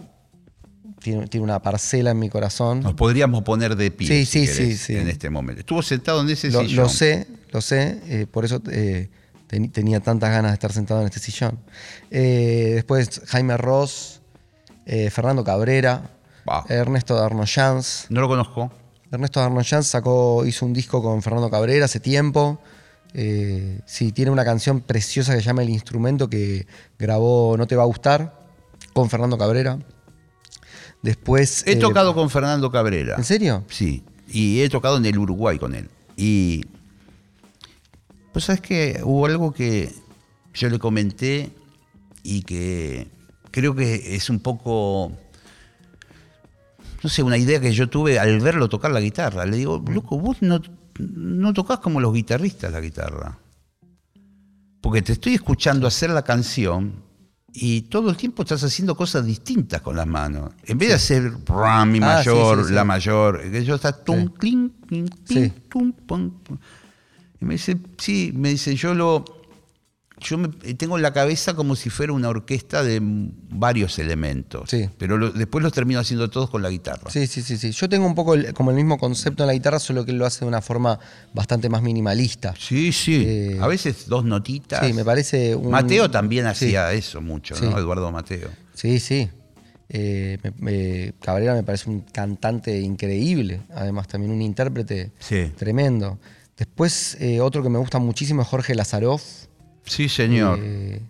[1.01, 2.81] tiene, tiene una parcela en mi corazón.
[2.81, 4.97] Nos podríamos poner de pie Sí, si sí, querés, sí, sí.
[4.97, 5.61] en este momento.
[5.61, 6.77] Estuvo sentado en ese Lo, sillón.
[6.85, 8.01] lo sé, lo sé.
[8.09, 9.11] eh, por eso eh,
[9.73, 11.57] tenía tantas ganas de estar sentado en este sillón.
[12.11, 14.21] Eh, después Jaime Ross,
[15.11, 16.11] Fernando Cabrera,
[16.47, 16.63] Wow.
[16.69, 18.07] Ernesto Darnoyans.
[18.09, 18.73] No lo conozco.
[19.13, 22.61] Ernesto Darnoyans sacó, hizo un disco con Fernando Cabrera hace tiempo.
[23.15, 26.67] Eh, sí, tiene una canción preciosa que se llama El Instrumento que
[26.99, 28.39] grabó No Te Va a Gustar
[28.93, 29.79] con Fernando Cabrera.
[31.03, 31.65] Después.
[31.67, 33.17] He eh, tocado con Fernando Cabrera.
[33.17, 33.65] ¿En serio?
[33.69, 34.03] Sí.
[34.29, 35.89] Y he tocado en el Uruguay con él.
[36.17, 36.65] Y.
[38.33, 39.95] Pues sabes que hubo algo que
[40.53, 41.51] yo le comenté
[42.23, 43.07] y que
[43.51, 45.13] creo que es un poco.
[47.03, 49.47] No sé, una idea que yo tuve al verlo tocar la guitarra.
[49.47, 50.61] Le digo, loco, vos no,
[50.99, 53.39] no tocas como los guitarristas la guitarra.
[54.81, 56.93] Porque te estoy escuchando hacer la canción
[57.53, 60.53] y todo el tiempo estás haciendo cosas distintas con las manos.
[60.65, 62.75] En vez de hacer ra, mi Ah, mayor, sí, sí.
[62.75, 64.33] la mayor, que yo está tum, Sí.
[64.39, 64.73] clink,
[65.27, 66.59] clink, tum, pum, pum.
[67.41, 69.25] Y me dice, sí, me dice, yo lo.
[70.19, 74.71] Yo me- tengo en la cabeza como si fuera una orquesta de varios elementos.
[74.71, 74.89] Sí.
[74.97, 77.11] Pero lo- después los termino haciendo todos con la guitarra.
[77.11, 77.71] Sí, sí, sí, sí.
[77.73, 80.19] Yo tengo un poco el- como el mismo concepto en la guitarra, solo que él
[80.19, 80.99] lo hace de una forma
[81.35, 82.55] bastante más minimalista.
[82.59, 83.25] Sí, sí.
[83.27, 84.87] Eh, a veces dos notitas.
[84.87, 85.71] Sí, me parece un.
[85.71, 86.51] Mateo también Sí.
[86.51, 87.67] hacía eso mucho, Sí.
[87.67, 87.79] ¿no?
[87.79, 88.49] Eduardo Mateo.
[88.75, 89.29] Sí, sí.
[89.89, 95.53] Eh, Cabrera me parece un cantante increíble, además también un intérprete Sí.
[95.57, 96.19] tremendo.
[96.57, 99.23] Después, eh, otro que me gusta muchísimo es Jorge Lazaroff,
[99.87, 100.59] Sí, señor.
[100.63, 101.01] eh,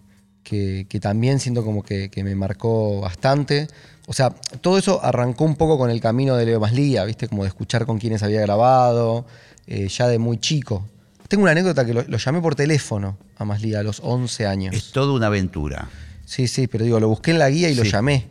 [0.43, 3.67] que, que también siento como que, que me marcó bastante.
[4.07, 7.27] O sea, todo eso arrancó un poco con el camino de Leo Maslía, ¿viste?
[7.27, 9.27] Como de escuchar con quienes había grabado,
[9.67, 10.87] eh, ya de muy chico.
[11.27, 14.75] Tengo una anécdota que lo, lo llamé por teléfono a Maslía a los 11 años.
[14.77, 15.89] Es toda una aventura.
[16.25, 17.91] Sí, sí, pero digo, lo busqué en la guía y lo Sí.
[17.91, 18.27] llamé.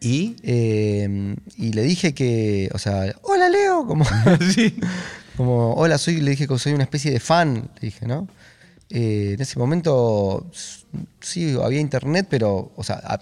[0.00, 0.36] ¿Y?
[0.44, 4.04] Eh, y le dije que, o sea, hola Leo, como,
[5.36, 8.28] como hola, soy, le dije que soy una especie de fan, le dije, ¿no?
[8.90, 10.50] Eh, en ese momento
[11.20, 13.20] sí, había internet, pero, o sea,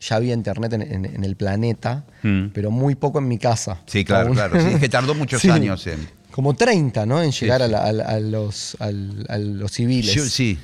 [0.00, 2.48] ya había internet en, en- en el planeta, Mm.
[2.52, 3.80] pero muy poco en mi casa.
[3.86, 4.34] Sí, claro, Aún.
[4.36, 4.60] claro.
[4.60, 5.50] Sí, es que tardó muchos Sí.
[5.50, 6.06] años en.
[6.30, 7.22] Como 30, ¿no?
[7.22, 7.64] En llegar sí.
[7.64, 10.14] A, la- a la- a los, al- a los civiles.
[10.14, 10.58] Yo- sí.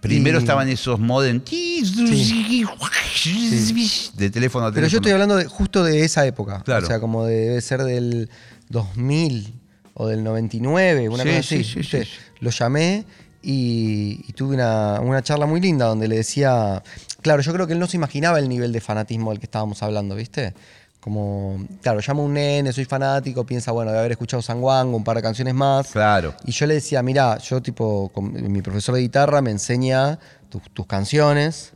[0.00, 1.40] Primero Y- estaban esos modem
[4.16, 4.74] de teléfono a teléfono.
[4.74, 6.62] Pero yo estoy hablando de- justo de esa época.
[6.64, 6.84] Claro.
[6.84, 8.28] O sea, como de- debe ser del
[8.68, 9.54] 2000
[9.94, 12.10] o del 99, una Sí, cosa sí, así.
[12.40, 13.04] Lo llamé
[13.42, 16.82] y, y tuve una, una charla muy linda donde le decía.
[17.20, 19.82] Claro, yo creo que él no se imaginaba el nivel de fanatismo del que estábamos
[19.82, 20.54] hablando, ¿viste?
[21.00, 24.88] Como, claro, llamo a un nene, soy fanático, piensa, bueno, de haber escuchado San Juan,
[24.94, 25.88] un par de canciones más.
[25.88, 26.34] Claro.
[26.44, 30.62] Y yo le decía, mira, yo tipo, con- mi profesor de guitarra me enseña tus,
[30.72, 31.72] tus canciones.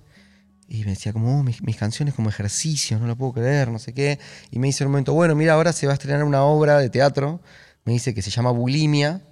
[0.69, 3.79] Y me decía como, "Oh, mis, mis canciones como ejercicio, no lo puedo creer, no
[3.79, 4.19] sé qué.
[4.51, 6.79] Y me dice en un momento, bueno, mira, ahora se va a estrenar una obra
[6.79, 7.41] de teatro,
[7.85, 9.23] me dice que se llama Bulimia,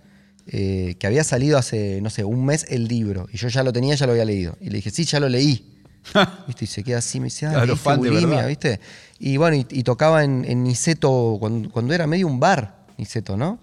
[0.47, 3.27] eh, que había salido hace, no sé, un mes el libro.
[3.33, 4.57] Y yo ya lo tenía, ya lo había leído.
[4.61, 5.71] Y le dije, sí, ya lo leí.
[6.47, 6.65] ¿Viste?
[6.65, 8.49] Y se queda así, me dice, ah, Claro, ¿leíste fan de Bulimia, verdad.
[8.49, 8.81] ¿viste?
[9.19, 13.37] Y bueno, y, y tocaba en, en Niceto cuando, cuando era medio un bar, Niceto,
[13.37, 13.59] ¿no?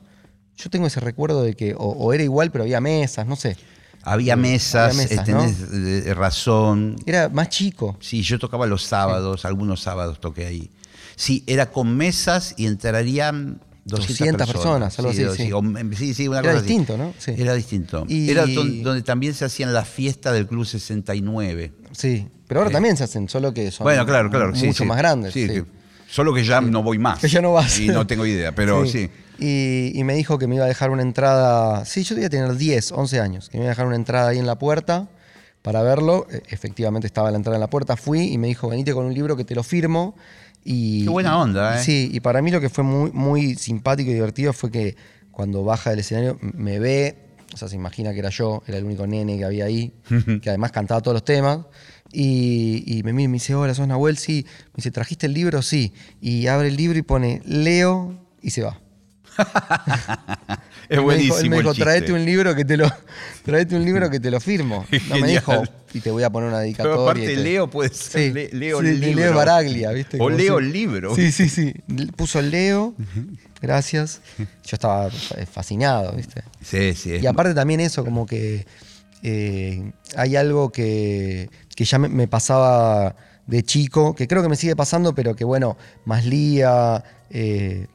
[0.58, 3.58] Yo tengo ese recuerdo de que o, o era igual, pero había mesas, no sé.
[4.04, 5.42] Había mesas, Había mesas, ¿no?
[5.42, 6.96] tenés eh, razón.
[7.06, 7.98] Era más chico.
[8.00, 10.72] Sí, yo tocaba los sábados, algunos sábados toqué ahí.
[11.16, 15.52] Sí, era con mesas y entrarían 200, 200 personas, algo sí, así, sí.
[15.54, 15.62] o-
[15.98, 16.68] sí, sí, una Era cosa así.
[16.68, 17.14] distinto, ¿no?
[17.18, 17.34] Sí.
[17.38, 18.06] Era distinto.
[18.08, 21.72] Y- Era don- donde también se hacían las fiestas del Club 69.
[21.92, 22.28] Sí.
[22.48, 22.74] Pero ahora Eh.
[22.74, 24.52] también se hacen, solo que son bueno, claro, claro.
[24.54, 25.34] mucho más grandes.
[25.34, 25.54] Sí, sí.
[25.54, 25.66] que-
[26.10, 27.20] solo que ya no voy más.
[27.20, 27.80] Que ya no vas.
[27.80, 29.10] Y no tengo idea, pero sí.
[29.40, 31.84] Y, y me dijo que me iba a dejar una entrada.
[31.86, 33.50] Sí, yo debía tener 10, 11 años.
[33.50, 35.08] Que me iba a dejar una entrada ahí en la puerta
[35.64, 36.28] para verlo.
[36.30, 37.98] E- Efectivamente estaba la entrada en la puerta.
[37.98, 40.16] Fui y me dijo: Venite con un libro que te lo firmo.
[40.64, 41.84] Y, Qué buena onda, ¿eh?
[41.84, 44.96] Sí, y para mí lo que fue muy, muy simpático y divertido fue que
[45.32, 47.18] cuando baja del escenario me ve,
[47.54, 49.94] o sea, se imagina que era yo, era el único nene que había ahí,
[50.42, 51.60] que además cantaba todos los temas.
[52.14, 54.46] Y, y me mira y me dice, hola, sos Nahuel, sí.
[54.68, 55.62] Me dice, ¿trajiste el libro?
[55.62, 55.94] Sí.
[56.20, 58.80] Y abre el libro y pone, leo y se va.
[60.90, 61.38] Es Él me dijo- buenísimo.
[61.40, 62.92] Él me dijo, traete un libro que te lo,
[63.46, 64.86] traete un libro que te lo firmo.
[65.10, 65.64] No me dijo,
[65.94, 67.02] y te voy a poner una Pero dedicatoria.
[67.04, 69.22] aparte, y te- Leo puede ser Sí, Le- Leo sí, el libro.
[69.26, 70.18] Leo Baraglia, ¿viste?
[70.20, 71.16] O Leo el libro.
[71.16, 71.74] Sí, sí, sí.
[72.18, 72.94] Puso Leo,
[73.62, 74.22] gracias.
[74.38, 75.10] Yo estaba
[75.50, 76.44] fascinado, ¿viste?
[76.62, 77.18] Sí, sí.
[77.22, 78.66] Y aparte también eso, como que
[79.24, 83.16] eh, hay algo que, que ya me, me pasaba
[83.48, 87.88] de chico, que creo que me sigue pasando, pero que bueno, más lía, eh,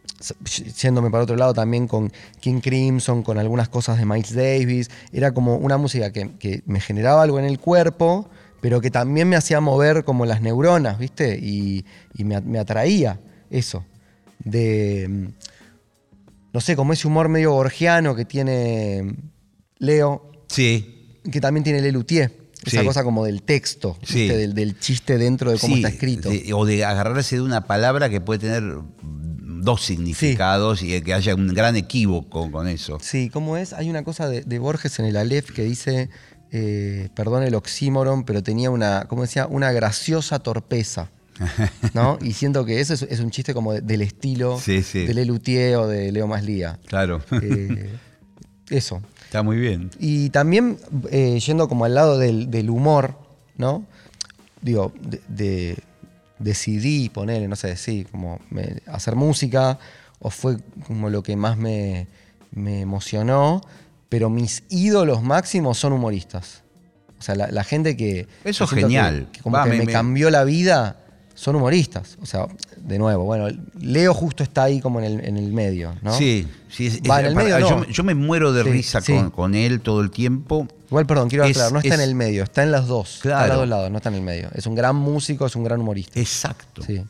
[0.81, 5.33] yéndome para otro lado también con King Crimson, con algunas cosas de Miles Davis, era
[5.33, 8.29] como una música que, que me generaba algo en el cuerpo,
[8.61, 11.39] pero que también me hacía mover como las neuronas, ¿viste?
[11.41, 13.85] Y, y me, me atraía eso,
[14.43, 15.27] de, mm,
[16.53, 19.15] no sé, como ese humor medio borgiano que tiene
[19.79, 21.21] Leo, Sí.
[21.31, 22.47] que también tiene Lelutier.
[22.65, 22.87] Esa Sí.
[22.87, 24.27] cosa como del texto, Sí.
[24.27, 26.31] Del, del chiste dentro de cómo Sí, está escrito.
[26.31, 28.65] de- o de agarrarse de una palabra que puede tener
[29.63, 32.99] dos significados y que haya un gran equívoco con eso.
[33.01, 33.73] Sí, ¿cómo es?
[33.73, 36.09] Hay una cosa de, de Borges en el Aleph que dice,
[36.53, 39.47] eh, perdón el oxímoron, pero tenía una, ¿cómo decía?
[39.47, 41.11] Una graciosa torpeza.
[41.93, 42.19] ¿No?
[42.23, 45.05] Y siento que eso es, es un chiste como de- del estilo Sí, sí.
[45.05, 46.79] de Lelutier o de Leo Maslía.
[46.87, 47.21] Claro.
[47.43, 47.91] Eh,
[48.71, 49.03] eso.
[49.27, 49.91] Está muy bien.
[50.01, 50.79] Y también
[51.11, 53.19] eh, yendo como al lado del, del humor,
[53.59, 53.85] ¿no?
[54.63, 55.77] Digo, de, de-
[56.39, 59.79] decidí poner, no sé, sí, como me- hacer música,
[60.19, 62.07] o fue como lo que más me,
[62.53, 63.61] me emocionó,
[64.09, 66.63] pero mis ídolos máximos son humoristas.
[67.19, 68.29] O sea, la, la gente que...
[68.45, 69.27] Eso es genial.
[69.33, 70.99] Que, que como Va, que me- cambió la vida,
[71.35, 72.19] son humoristas.
[72.23, 72.47] O sea,
[72.77, 73.49] de nuevo, bueno,
[73.81, 76.13] Leo justo está ahí como en el, en el medio, ¿no?
[76.17, 76.87] Sí, sí.
[76.87, 77.81] es- Va, es- en el para- medio yo, no.
[77.87, 79.13] me- yo me muero de Sí, risa sí.
[79.15, 80.69] Con, con él todo el tiempo.
[80.89, 83.17] Igual, perdón, quiero Es- aclarar, no está en el medio, está en las dos.
[83.17, 83.49] Está en Claro.
[83.49, 84.51] los dos lados, no está en el medio.
[84.55, 86.19] Es un gran músico, es un gran humorista.
[86.21, 86.83] Exacto.
[86.83, 87.03] Sí.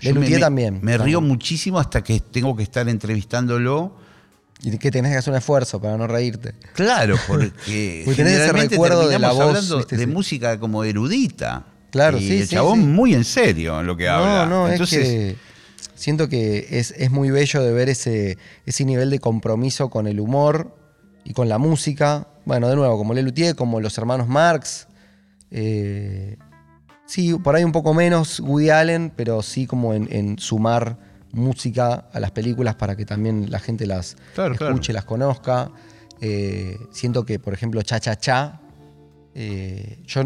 [0.00, 0.80] Yo me- también.
[0.82, 1.24] Me río También.
[1.28, 3.96] muchísimo hasta que tengo que estar entrevistándolo.
[4.62, 6.54] Y que tenés que hacer un esfuerzo para no reírte.
[6.74, 9.96] Claro, porque Porque tenés ese recuerdo de la voz, hablando ¿viste?
[9.96, 11.66] de música como erudita.
[11.90, 12.86] Claro, y sí, el sí, chabón sí.
[12.86, 14.46] muy en serio en lo que habla.
[14.46, 15.36] No, no, Entonces, es que
[15.94, 20.18] siento que es, es muy bello de ver ese, ese nivel de compromiso con el
[20.18, 20.74] humor
[21.24, 22.28] y con la música.
[22.44, 24.86] Bueno, de nuevo, como Lelutier, como los hermanos Marx.
[25.50, 26.36] Eh,
[27.06, 30.98] sí, por ahí un poco menos Woody Allen, pero sí como en, en sumar
[31.32, 34.94] música a las películas para que también la gente las Claro, escuche, claro.
[34.94, 35.70] las conozca.
[36.20, 38.60] Eh, siento que, por ejemplo, Cha Cha Cha,
[39.34, 40.22] eh, yo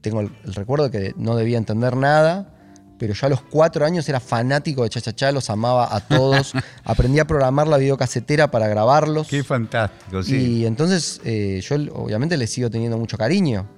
[0.00, 2.54] tengo el, el recuerdo de que no debía entender nada,
[3.02, 6.06] pero yo a los cuatro años era fanático de Cha Cha Cha, los amaba a
[6.06, 6.52] todos.
[6.84, 9.26] Aprendí a programar la videocasetera para grabarlos.
[9.26, 10.36] qué fantástico, sí.
[10.60, 13.68] Y entonces eh, yo obviamente le sigo teniendo mucho cariño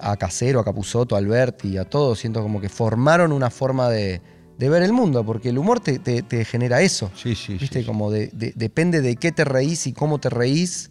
[0.00, 2.18] a Casero, a Capusotto, a Alberti, a todos.
[2.18, 4.20] Siento como que formaron una forma de,
[4.58, 7.12] de ver el mundo, porque el humor te, te- te genera eso.
[7.14, 7.78] Sí, sí, ¿Viste?
[7.82, 10.90] sí, Como de- de- depende de qué te reís y cómo te reís,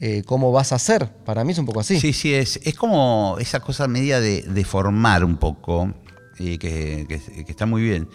[0.00, 1.08] eh, cómo vas a hacer.
[1.24, 1.98] Para mí es un poco así.
[1.98, 5.94] Sí, sí, es, es como esa cosa media de, de formar un poco,
[6.42, 8.08] y que, que- que está muy bien.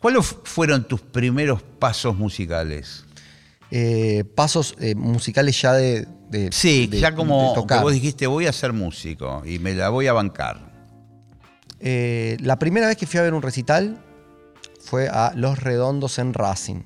[0.00, 3.04] ¿Cuáles fueron tus primeros pasos musicales?
[3.70, 8.46] Eh, pasos eh, musicales ya de, de- Sí, de- ya como que vos dijiste, voy
[8.46, 10.72] a ser músico y me la voy a bancar.
[11.80, 14.02] Eh, la primera vez que fui a ver un recital
[14.80, 16.82] fue a Los Redondos en Racing.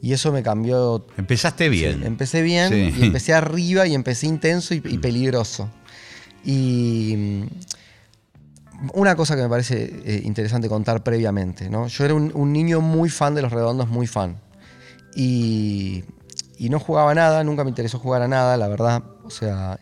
[0.00, 1.06] Y eso me cambió.
[1.16, 2.00] Empezaste bien.
[2.00, 2.94] Sí, empecé bien Sí.
[3.00, 5.68] y empecé arriba y empecé intenso y, y peligroso.
[6.44, 7.46] Y mm,
[8.92, 11.88] una cosa que me parece eh, interesante contar previamente, ¿no?
[11.88, 14.36] Yo era un, niño muy fan de Los Redondos, muy fan.
[15.14, 16.04] Y,
[16.58, 19.02] y no jugaba nada, nunca me interesó jugar a nada, la verdad.
[19.24, 19.78] O sea,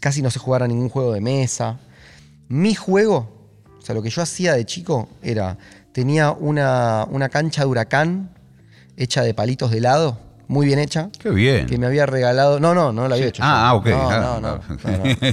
[0.00, 1.78] casi no sé jugar a ningún juego de mesa.
[2.48, 5.58] Mi juego, o sea, lo que yo hacía de chico era,
[5.92, 8.30] tenía una, una cancha de huracán
[8.96, 10.18] hecha de palitos de helado,
[10.52, 11.66] muy bien hecha, Qué bien.
[11.66, 12.60] que me había regalado.
[12.60, 13.42] No, no, no la había hecho.
[13.44, 13.78] Ah, yo.
[13.78, 13.86] ok.
[13.86, 14.60] No, Ah, no, no,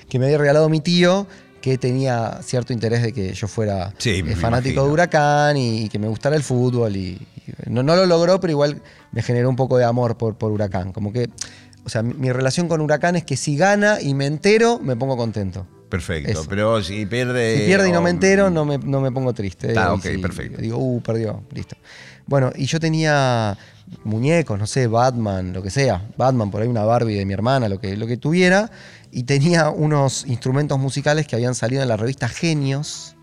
[0.10, 1.28] Que me había regalado mi tío,
[1.62, 6.00] que tenía cierto interés de que yo fuera Sí, eh, fanático de Huracán y, que
[6.00, 6.96] me gustara el fútbol.
[6.96, 8.82] Y, y no, no lo logró, pero igual
[9.12, 10.92] me generó un poco de amor por, por Huracán.
[10.94, 11.30] Como que,
[11.84, 14.96] o sea, mi, mi relación con Huracán es que si gana y me entero, me
[14.96, 15.68] pongo contento.
[15.90, 16.32] Perfecto.
[16.32, 16.46] Eso.
[16.50, 17.58] Pero si pierde.
[17.60, 19.74] Si pierde y no me o- entero, no me, no me pongo triste.
[19.78, 20.62] Ah, ok, si perfecto.
[20.62, 21.76] Digo, uh, perdió, listo.
[22.28, 23.58] Bueno, y yo tenía
[24.04, 26.02] muñecos, no sé, Batman, lo que sea.
[26.18, 28.72] Batman, por ahí una Barbie de mi hermana, lo que, lo que tuviera.
[29.12, 33.16] Y tenía unos instrumentos musicales que habían salido en la revista Genios,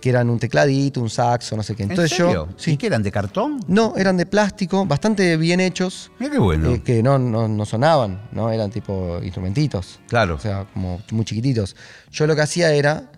[0.00, 1.82] que eran un tecladito, un saxo, no sé qué.
[1.84, 2.32] Entonces ¿En serio?
[2.46, 2.54] yo.
[2.56, 2.72] Sí.
[2.72, 3.60] ¿Y qué eran de cartón?
[3.66, 6.12] No, eran de plástico, bastante bien hechos.
[6.20, 6.70] Mira qué bueno.
[6.70, 8.52] eh, que no, no, no sonaban, ¿no?
[8.52, 9.98] Eran tipo instrumentitos.
[10.06, 10.36] Claro.
[10.36, 11.74] O sea, como muy chiquititos.
[12.12, 13.10] Yo lo que hacía era,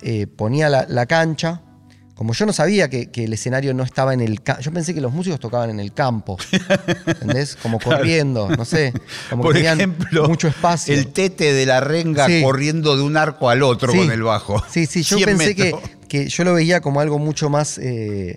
[0.00, 1.60] eh, ponía la, la cancha,
[2.14, 4.94] como yo no sabía que, que el escenario no estaba en el campo, yo pensé
[4.94, 6.36] que los músicos tocaban en el campo,
[7.06, 7.56] ¿entendés?
[7.56, 8.92] Como corriendo, no sé,
[9.30, 10.94] como Por que tenían ejemplo, mucho espacio.
[10.94, 12.42] el tete de la renga Sí.
[12.42, 13.98] corriendo de un arco al otro Sí.
[13.98, 14.62] con el bajo.
[14.70, 15.74] Sí, sí, yo 100 pensé que,
[16.08, 18.36] que yo lo veía como algo mucho más eh,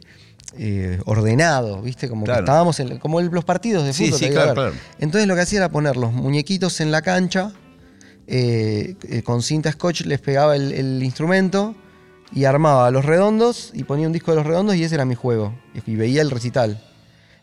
[0.57, 2.07] eh, ordenado, ¿viste?
[2.09, 2.39] Como Claro.
[2.39, 4.19] que estábamos en, como en los partidos de fútbol.
[4.19, 4.73] sí, claro, claro.
[4.99, 7.51] Entonces lo que hacía era poner los muñequitos en la cancha,
[8.27, 11.75] eh, eh, con cinta scotch les pegaba el, el instrumento
[12.35, 15.15] y armaba los redondos y ponía un disco de los redondos y ese era mi
[15.15, 15.53] juego.
[15.87, 16.83] Y, veía el recital.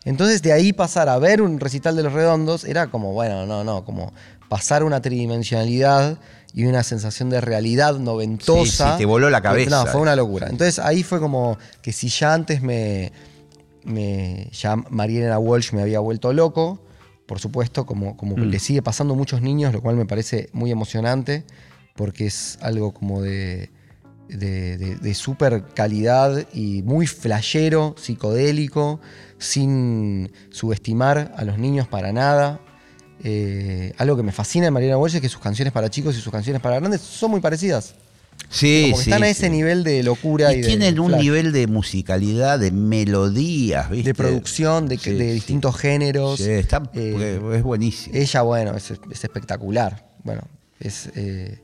[0.05, 3.63] Entonces de ahí pasar a ver un recital de los redondos era como, bueno, no,
[3.63, 4.13] no, como
[4.49, 6.19] pasar una tridimensionalidad
[6.53, 8.85] y una sensación de realidad noventosa.
[8.85, 9.83] Sí, sí, te voló la cabeza.
[9.83, 10.47] No, fue una locura.
[10.47, 13.11] Entonces ahí fue como que si ya antes me,
[13.83, 16.79] me ya Mariana Walsh me había vuelto loco,
[17.25, 18.41] por supuesto, como, como Mm.
[18.43, 21.45] le sigue pasando a muchos niños, lo cual me parece muy emocionante,
[21.95, 23.71] porque es algo como de,
[24.29, 28.99] de, de- de súper calidad y muy flashero, psicodélico,
[29.37, 32.59] sin subestimar a los niños para nada.
[33.23, 36.21] Eh, algo que me fascina de Mariana Walsh es que sus canciones para chicos y
[36.21, 37.95] sus canciones para grandes son muy parecidas.
[38.49, 39.31] Sí, Como que sí, están a sí.
[39.31, 41.21] ese nivel de locura y, Y de tienen un flash.
[41.21, 44.09] nivel de musicalidad, de melodías, ¿viste?
[44.09, 45.31] de producción, de, Sí, de sí.
[45.33, 46.39] distintos géneros.
[46.39, 48.15] Sí, está, Eh, es buenísimo.
[48.15, 50.11] Ella, bueno, es, es espectacular.
[50.23, 50.41] Bueno,
[50.79, 51.09] es.
[51.15, 51.59] eh,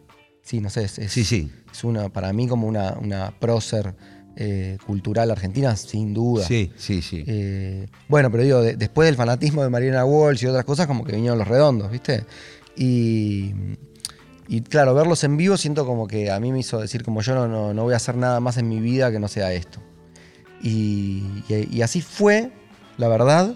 [0.50, 1.52] sí, no sé, es, es- Sí, sí.
[1.72, 3.94] es una, para mí como una, una prócer
[4.36, 6.46] eh, cultural argentina, sin duda.
[6.46, 7.24] Sí, sí, sí.
[7.28, 11.04] Eh, bueno, pero digo, de- después del fanatismo de Mariana Walsh y otras cosas, como
[11.04, 12.26] que vinieron los redondos, ¿viste?
[12.76, 13.54] Y,
[14.48, 17.36] y claro, verlos en vivo siento como que a mí me hizo decir como yo
[17.36, 19.80] no, no, no voy a hacer nada más en mi vida que no sea esto.
[20.62, 22.52] Y, y- y así fue,
[22.98, 23.56] la verdad,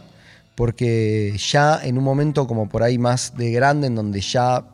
[0.56, 4.65] porque ya en un momento como por ahí más de grande, en donde ya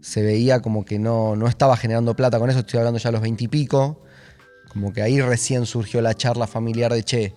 [0.00, 3.12] se veía como que no, no estaba generando plata con eso, estoy hablando ya a
[3.12, 4.02] los veintipico,
[4.68, 7.34] como que ahí recién surgió la charla familiar de, che,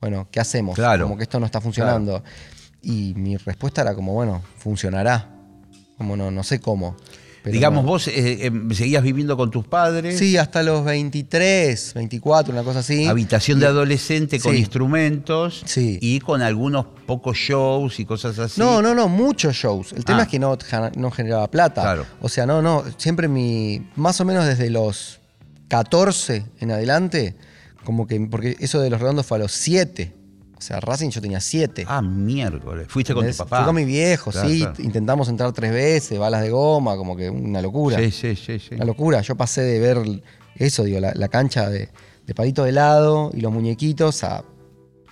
[0.00, 0.74] bueno, ¿qué hacemos?
[0.74, 1.04] Claro.
[1.04, 2.22] Como que esto no está funcionando.
[2.82, 5.30] Y mi respuesta era como, bueno, funcionará.
[5.96, 6.96] Como no, no sé cómo.
[7.44, 7.90] Pero Digamos, no.
[7.90, 10.18] vos eh, eh, seguías viviendo con tus padres.
[10.18, 13.04] Sí, hasta los 23, 24, una cosa así.
[13.06, 14.60] Habitación de adolescente con Sí.
[14.60, 15.98] instrumentos Sí.
[16.00, 18.58] y con algunos pocos shows y cosas así.
[18.58, 19.92] No, no, no, muchos shows.
[19.92, 20.22] El tema Ah.
[20.22, 20.56] es que no,
[20.96, 21.82] no generaba plata.
[21.82, 22.06] Claro.
[22.22, 25.20] O sea, no, no, siempre mi, más o menos desde los
[25.68, 27.36] 14 en adelante,
[27.84, 30.14] como que, porque eso de los redondos fue a los 7.
[30.64, 31.84] O sea, Racing yo tenía 7.
[31.86, 32.86] Ah, miércoles.
[32.88, 33.58] Fuiste con tu papá.
[33.58, 34.60] Fui con mi viejo, Claro, sí.
[34.60, 34.74] claro.
[34.82, 37.98] Intentamos entrar tres veces, balas de goma, como que una locura.
[37.98, 38.74] Sí, sí, sí, sí.
[38.76, 39.20] Una locura.
[39.20, 39.98] Yo pasé de ver
[40.56, 41.90] eso, digo, la, la cancha de,
[42.26, 44.42] de palito de helado y los muñequitos a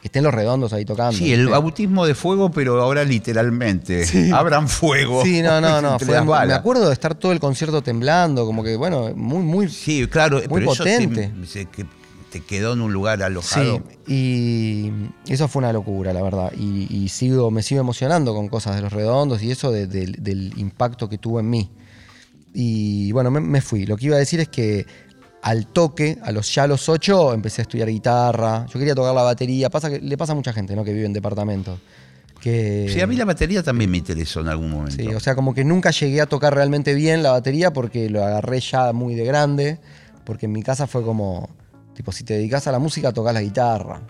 [0.00, 1.12] que estén los redondos ahí tocando.
[1.18, 4.04] Sí, el bautismo de fuego, pero ahora literalmente.
[4.32, 5.22] Abran fuego.
[5.22, 5.98] Sí, no, no, no.
[6.00, 9.68] fue- me acuerdo de estar todo el concierto temblando, como que, bueno, muy, muy.
[9.68, 11.30] Sí, claro, Muy pero eso potente.
[11.46, 11.84] se- que
[12.32, 13.82] te quedó en un lugar alojado.
[14.06, 14.92] Sí, y
[15.32, 16.52] eso fue una locura, la verdad.
[16.58, 20.16] Y, y sigo, me sigo emocionando con cosas de los redondos y eso de- del-
[20.22, 21.70] del impacto que tuvo en mí.
[22.54, 23.86] Y bueno, me, me fui.
[23.86, 24.86] Lo que iba a decir es que
[25.42, 28.66] al toque, a los ya a los ocho, empecé a estudiar guitarra.
[28.66, 29.70] Yo quería tocar la batería.
[29.70, 30.84] Pasa que le pasa a mucha gente, ¿no?
[30.84, 31.78] Que vive en departamentos.
[32.40, 34.96] Que, Sí, a mí la batería también me interesó en algún momento.
[34.96, 38.24] Sí, o sea, como que nunca llegué a tocar realmente bien la batería porque lo
[38.24, 39.78] agarré ya muy de grande.
[40.24, 41.48] Porque en mi casa fue como,
[41.94, 44.00] tipo, si te dedicas a la música, tocas la guitarra.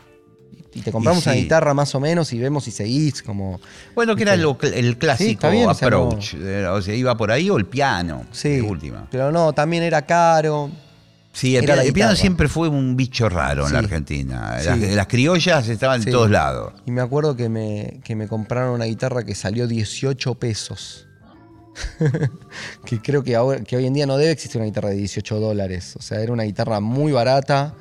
[0.74, 1.42] Y te compramos Y una sí.
[1.42, 3.60] guitarra más o menos y vemos si seguís, como...
[3.94, 6.34] Bueno, que era lo el clásico está bien, o sea, no- approach.
[6.34, 8.24] eh, O sea, iba por ahí o el piano.
[8.32, 9.06] Sí, última.
[9.10, 10.70] pero no, también era caro.
[11.34, 11.64] Sí, el,
[11.94, 13.84] piano siempre fue un bicho raro en la Sí.
[13.84, 14.56] Argentina.
[14.60, 14.66] Sí.
[14.66, 16.08] Las, las criollas estaban Sí.
[16.08, 16.72] en todos lados.
[16.86, 21.06] Y me acuerdo que me, que me compraron una guitarra que salió 18 pesos.
[22.84, 25.40] que creo que, ahora, que hoy en día no debe existir una guitarra de 18
[25.40, 25.94] dólares.
[25.96, 27.74] O sea, era una guitarra muy barata.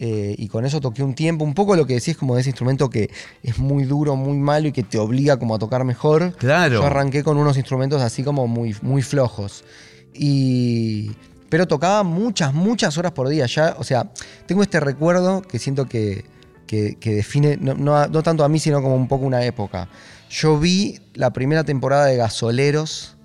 [0.00, 1.44] eh, y con eso toqué un tiempo.
[1.44, 3.10] Un poco lo que decís como de ese instrumento que
[3.42, 6.34] es muy duro, muy malo y que te obliga como a tocar mejor.
[6.36, 6.76] Claro.
[6.80, 9.64] Yo arranqué con unos instrumentos así como muy, muy flojos.
[10.14, 11.10] Y.
[11.48, 13.46] Pero tocaba muchas, muchas horas por día.
[13.46, 14.10] Ya, o sea,
[14.46, 16.24] tengo este recuerdo que siento que,
[16.66, 19.42] que- que define, no, no a- no tanto a mí, sino como un poco una
[19.44, 19.88] época.
[20.28, 23.16] Yo vi la primera temporada de Gasoleros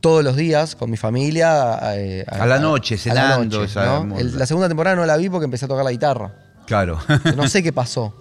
[0.00, 1.78] todos los días con mi familia.
[1.94, 4.02] eh, A la noche, cenando, hermosa.
[4.18, 6.32] El- la segunda temporada no la vi porque empecé a tocar la guitarra.
[6.66, 6.98] Claro.
[7.36, 8.14] No sé qué pasó.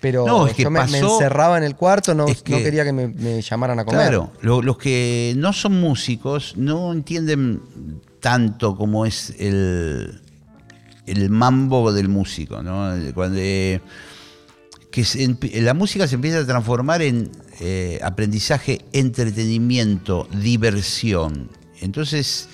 [0.00, 2.52] Pero No, es que yo me, me pasó- encerraba en el cuarto, no, es que-
[2.52, 4.00] no quería que me, me llamaran a comer.
[4.00, 7.62] Claro, lo- los que no son músicos no entienden
[8.20, 10.20] tanto como es el,
[11.06, 12.92] el mambo del músico, ¿no?
[13.14, 13.80] Cuando, eh,
[14.90, 17.30] que se la música se empieza a transformar en
[17.60, 21.48] eh, aprendizaje, entretenimiento, diversión.
[21.80, 22.48] Entonces,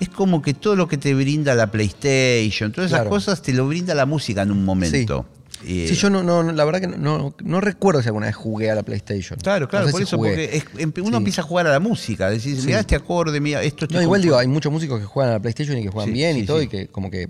[0.00, 3.10] es como que todo lo que te brinda la PlayStation, todas esas Claro.
[3.10, 5.26] cosas te lo brinda la música en un momento.
[5.66, 8.70] Eh, Sí, yo no, no, la verdad que no, no, recuerdo si alguna vez jugué
[8.70, 9.38] a la PlayStation.
[9.38, 10.30] Claro, claro, No sé por si eso, jugué.
[10.30, 11.16] porque es- em- uno Sí.
[11.16, 12.66] empieza a jugar a la música, decís, Sí.
[12.66, 15.40] mira este acorde, mira esto No, igual digo, hay muchos músicos que juegan a la
[15.40, 17.28] PlayStation y que juegan bien y todo, y que como que,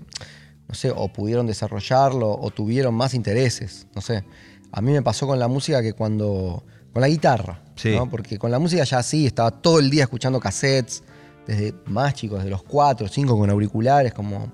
[0.69, 4.23] no sé, o pudieron desarrollarlo o tuvieron más intereses, no sé.
[4.71, 6.63] A mí me pasó con la música que cuando.
[6.93, 7.95] Con la guitarra, Sí.
[7.95, 8.09] ¿no?
[8.09, 11.03] Porque con la música ya sí, estaba todo el día escuchando cassettes,
[11.47, 14.51] desde más chicos, desde los cuatro, cinco con auriculares, como,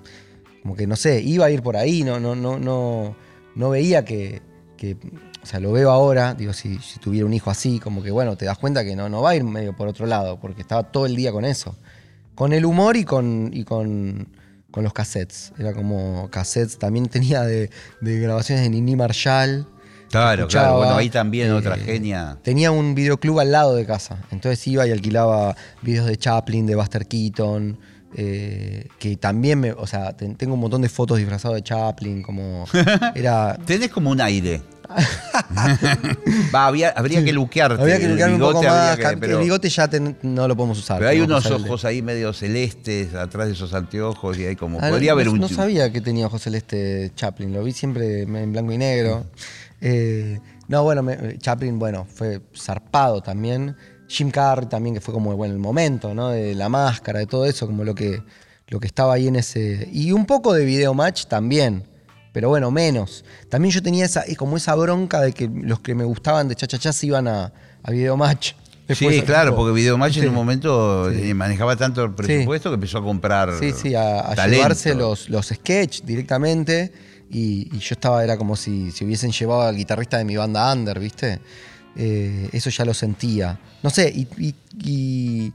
[0.62, 3.16] como que no sé, iba a ir por ahí, no, no, no, no,
[3.56, 4.42] no veía que,
[4.78, 4.96] que-
[5.44, 8.36] o sea, lo veo ahora, digo, si, si tuviera un hijo así, como que bueno,
[8.36, 10.84] te das cuenta que no, no va a ir medio por otro lado, porque estaba
[10.84, 11.76] todo el día con eso.
[12.36, 14.28] Con el humor y con, y con,
[14.72, 15.54] con los cassettes.
[15.58, 17.70] Era como cassettes, también tenía de,
[18.02, 19.68] de grabaciones de Nini Marshall.
[20.10, 22.38] Claro, claro, bueno, ahí también eh, otra genia.
[22.44, 24.18] Tenía un videoclub al lado de casa.
[24.32, 27.78] Entonces iba y alquilaba videos de Chaplin, de Buster Keaton.
[28.16, 29.74] eh, que también me.
[29.74, 32.24] O sea, ten- tengo un montón de fotos disfrazado de Chaplin.
[32.24, 32.66] Como.
[33.16, 33.58] Era.
[33.66, 34.62] Tenés como un aire.
[36.54, 37.82] Va, había- habría que luquearte.
[37.82, 38.96] Había que el luquearme un poco bigote habría más.
[38.98, 40.98] que- ca- pero, el bigote ya ten- no lo podemos usar.
[41.00, 44.80] pero hay unos ojos ahí medio celestes atrás de esos anteojos y hay como.
[44.82, 45.40] Ah, podría no, haber no- un.
[45.42, 49.26] No sabía que tenía ojos celeste Chaplin, lo vi siempre en blanco y negro.
[49.82, 53.76] Eh, no, bueno, me- Chaplin, bueno, fue zarpado también.
[54.08, 56.30] Jim Carrey también, que fue como bueno, el momento, ¿no?
[56.30, 58.22] De la máscara, de todo eso, como lo que,
[58.68, 59.90] lo que estaba ahí en ese.
[59.92, 61.84] Y un poco de video match también.
[62.34, 63.26] Pero bueno, menos.
[63.50, 66.94] También yo tenía esa, como esa bronca de que los que me gustaban de Cha
[66.94, 67.52] se iban a,
[67.84, 68.54] a video match.
[68.90, 70.28] Sí, claro, porque Videomatch en Sí.
[70.30, 71.32] un momento Sí.
[71.32, 73.52] eh, manejaba tanto el presupuesto que empezó a comprar.
[73.60, 76.94] Sí, sí, a, llevarse los, los sketch directamente.
[77.30, 80.72] Y, y yo estaba, era como si, si hubiesen llevado al guitarrista de mi banda
[80.74, 81.40] Under, ¿viste?
[81.96, 83.60] Eh, eso ya lo sentía.
[83.84, 84.28] No sé, y,
[84.84, 85.54] y-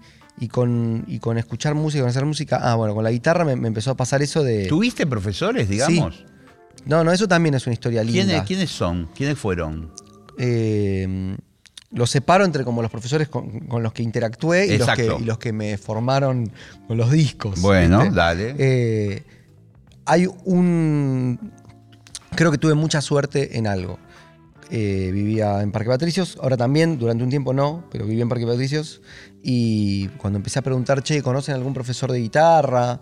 [0.48, 2.58] con, y con escuchar música, con hacer música.
[2.60, 4.66] Ah, bueno, con la guitarra me, me empezó a pasar eso de.
[4.66, 6.24] ¿Tuviste profesores, digamos?
[6.84, 8.24] No, no, eso también es una historia linda.
[8.24, 9.08] ¿Quiénes, ¿Quiénes son?
[9.14, 9.92] ¿Quiénes fueron?
[10.38, 11.36] Eh,
[11.92, 15.24] lo separo entre como los profesores con, con los que interactué y los que, y
[15.24, 16.50] los que me formaron
[16.88, 17.60] con los discos.
[17.60, 18.14] Bueno, ¿viste?
[18.16, 18.54] dale.
[18.58, 19.22] Eh,
[20.06, 21.38] hay un.
[22.34, 23.98] Creo que tuve mucha suerte en algo.
[24.70, 28.46] Eh, vivía en Parque Patricios, ahora también, durante un tiempo no, pero vivía en Parque
[28.46, 29.02] Patricios.
[29.42, 33.00] Y cuando empecé a preguntar, che, ¿conocen algún profesor de guitarra?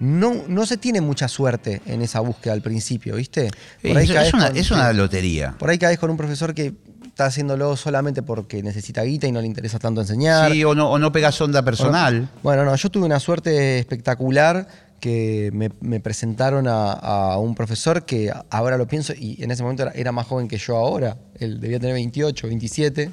[0.00, 3.48] No, no se tiene mucha suerte en esa búsqueda al principio, ¿viste?
[3.82, 5.56] Es, es caes una, con- es una lotería.
[5.58, 6.74] por ahí caes con un profesor que
[7.06, 10.52] está haciéndolo solamente porque necesita guita y no le interesa tanto enseñar.
[10.52, 12.28] Sí, o no, o no pegas onda personal.
[12.44, 14.68] Bueno, no, yo tuve una suerte espectacular
[15.00, 19.62] que me, me presentaron a, a un profesor que ahora lo pienso y en ese
[19.62, 23.10] momento era, era más joven que yo ahora, él debía tener 28, 27,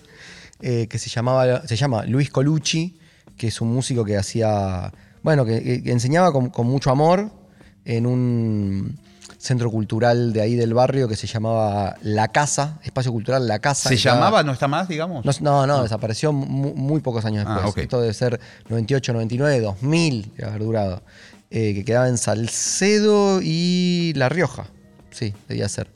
[0.62, 2.98] eh, que se, llamaba, se llama Luis Colucci,
[3.38, 7.32] que es un músico que hacía, bueno, que, que enseñaba con, con mucho amor
[7.84, 9.00] en un
[9.38, 13.90] centro cultural de ahí del barrio que se llamaba La Casa, Espacio Cultural La Casa.
[13.90, 14.42] ¿Se que estaba- llamaba?
[14.44, 15.24] ¿No está más, digamos?
[15.24, 17.84] no, no, no, desapareció mu- muy, pocos años Ah, después.
[17.84, 21.04] Esto debe ser 98, 99, 2000, debe haber durado.
[21.52, 24.68] Eh, que quedaba en Salcedo y La Rioja.
[25.12, 25.90] Sí, debía ser.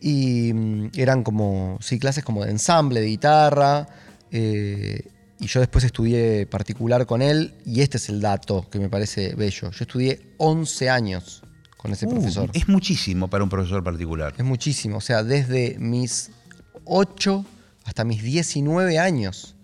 [0.00, 3.88] Y mm, eran como, sí, clases como de ensamble, de guitarra.
[4.30, 5.08] eh,
[5.40, 7.54] y yo después estudié particular con él.
[7.66, 9.70] Y este es el dato que me parece bello.
[9.72, 11.42] Yo estudié 11 años
[11.76, 12.50] con ese Uh, profesor.
[12.54, 14.32] es muchísimo para un profesor particular.
[14.38, 14.98] Es muchísimo.
[14.98, 16.30] O sea, desde mis
[16.84, 17.44] 8
[17.84, 19.56] hasta mis 19 años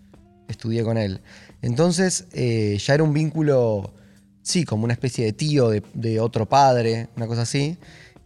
[0.48, 1.20] estudié con él.
[1.62, 3.94] Entonces, eh, ya era un vínculo,
[4.42, 7.76] sí, como una especie de tío de, de otro padre, una cosa así.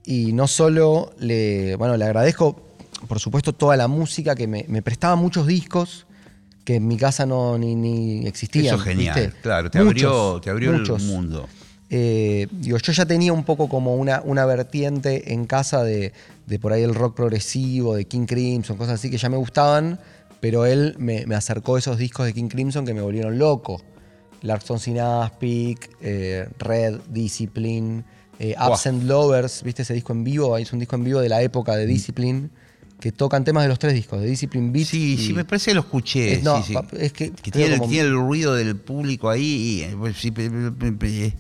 [0.05, 2.61] Y no solo le, bueno, le agradezco,
[3.09, 6.07] por supuesto, toda la música que me, me prestaba muchos discos
[6.65, 8.67] que en mi casa no ni, ni existían.
[8.67, 9.21] Eso es genial.
[9.21, 9.41] ¿viste?
[9.43, 11.03] Claro, te Muchos, abrió, te abrió muchos.
[11.03, 11.49] el mundo.
[11.91, 16.13] Eh, digo, yo ya tenía un poco como una, una vertiente en casa de,
[16.47, 20.01] de por ahí el rock progresivo, de King Crimson, cosas así que ya me gustaban,
[20.41, 23.81] pero él me, me acercó esos discos de King Crimson que me volvieron loco.
[24.45, 28.05] Larson Sinaspic, eh, Red, Discipline,
[28.39, 28.55] eh.
[28.57, 30.57] Absent Lovers, ¿viste ese disco en vivo?
[30.57, 31.77] Es un disco en vivo de la época Mm.
[31.77, 32.51] de Discipline,
[33.01, 34.87] que tocan temas de los tres discos, de Discipline Beat.
[34.87, 36.35] Sí, y- sí, me parece que lo escuché.
[36.35, 36.73] Eh, no, sí, sí.
[36.75, 39.43] pa- es que Que tiene, como- tiene el ruido del público ahí.
[39.43, 41.35] y, eh, pues, pe-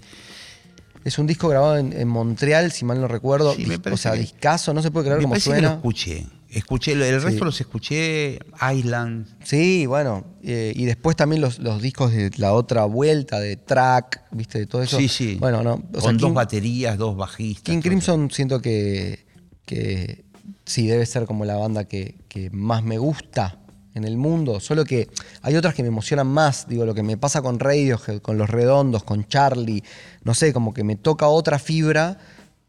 [1.05, 3.55] Es un disco grabado en, en Montreal, si mal no recuerdo.
[3.55, 5.69] Sí, me o sea, que- discazo, no se puede creer me cómo parece que suena.
[5.69, 6.25] lo escuché.
[6.55, 8.39] Escuché, el resto los escuché,
[8.75, 9.27] Island.
[9.43, 14.23] Sí, bueno, eh, y después también los, los discos de la otra vuelta, de track,
[14.31, 14.61] ¿viste?
[14.61, 14.97] De todo eso.
[14.99, 15.37] Sí, sí.
[15.41, 15.75] Bueno, no.
[15.75, 17.65] o sea, Con dos King- baterías, dos bajistas.
[17.65, 19.27] King todo Crimson siento que,
[19.67, 20.25] que
[20.65, 23.59] sí, debe ser como la banda que, que más me gusta
[23.95, 24.61] en el mundo.
[24.61, 25.09] Solo que
[25.43, 26.69] hay otras que me emocionan más.
[26.69, 29.83] Digo, lo que me pasa con Radiohead, con Los Redondos, con Charlie.
[30.25, 32.19] No sé, como que me toca otra fibra.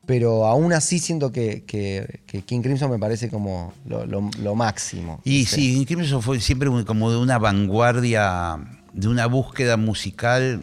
[0.05, 4.53] Pero aún así siento que, que- que King Crimson me parece como lo, lo- lo
[4.55, 5.19] máximo.
[5.23, 5.55] Y Sí.
[5.55, 8.57] sí, King Crimson fue siempre como de una vanguardia,
[8.93, 10.61] de una búsqueda musical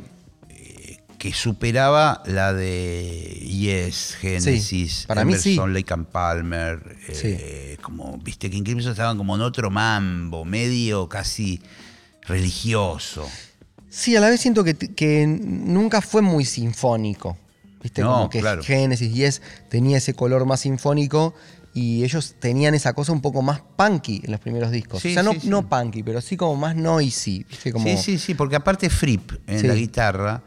[0.50, 5.50] eh, que superaba la de Yes, Genesis, para mí sí.
[5.54, 6.96] Emerson, Lake and Palmer.
[7.08, 11.60] eh, Como, viste, King Crimson estaban como en otro mambo, medio casi
[12.22, 13.28] religioso.
[13.90, 17.36] Sí, a la vez siento que, que nunca fue muy sinfónico.
[17.82, 18.02] ¿Viste?
[18.02, 18.62] No, Como que claro.
[18.62, 21.34] Genesis y es tenía ese color más sinfónico
[21.74, 25.00] y ellos tenían esa cosa un poco más punky en los primeros discos.
[25.02, 25.48] Sí, o sea, no, sí, sí.
[25.48, 27.44] no punky, pero sí como más noisy.
[27.48, 27.72] ¿viste?
[27.72, 30.42] Como, Sí, sí, sí, porque aparte Fripp en la guitarra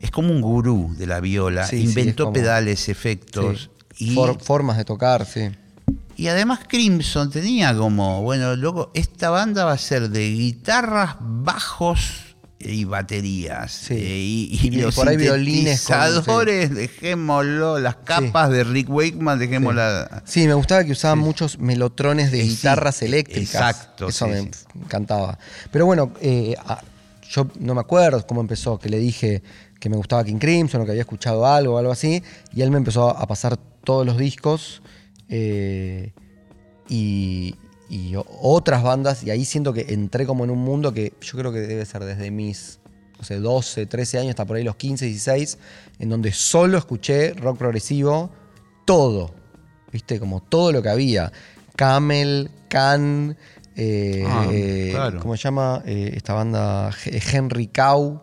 [0.00, 3.70] es como un gurú de la viola, inventó como- pedales, efectos.
[3.94, 4.10] sí.
[4.10, 5.50] Y, For- formas de tocar, sí.
[6.16, 12.21] y además Crimson tenía como, bueno, loco, esta banda va a ser de guitarras, bajos
[12.64, 13.72] y baterías.
[13.72, 13.94] Sí.
[13.94, 18.88] Eh, y, y Y los por ahí violines con- sintetizadores, dejémoslo, las capas de Rick
[18.90, 20.22] Wakeman, dejémosla.
[20.24, 23.54] Sí, me gustaba que usaban muchos melotrones de Eh, sí, guitarras eh, eléctricas.
[23.54, 24.48] exacto, Eso sí, me sí.
[24.82, 25.38] encantaba.
[25.70, 26.54] Pero bueno, eh,
[27.30, 29.42] yo no me acuerdo cómo empezó, que le dije
[29.80, 32.22] que me gustaba King Crimson o que había escuchado algo o algo así,
[32.54, 34.80] y él me empezó a pasar todos los discos
[35.28, 36.12] eh,
[36.88, 37.54] y,
[37.92, 41.52] y otras bandas, y ahí siento que entré como en un mundo que yo creo
[41.52, 42.78] que debe ser desde mis
[43.18, 45.58] no sé, 12, 13 años hasta por ahí los 15, 16,
[45.98, 48.30] en donde solo escuché rock progresivo,
[48.86, 49.34] todo,
[49.92, 50.18] ¿viste?
[50.18, 51.30] Como todo lo que había.
[51.76, 53.36] Camel, Can,
[53.76, 55.20] eh, Ah, eh, claro.
[55.20, 55.82] ¿cómo se llama?
[55.86, 58.20] Eh, esta banda Henry Cow.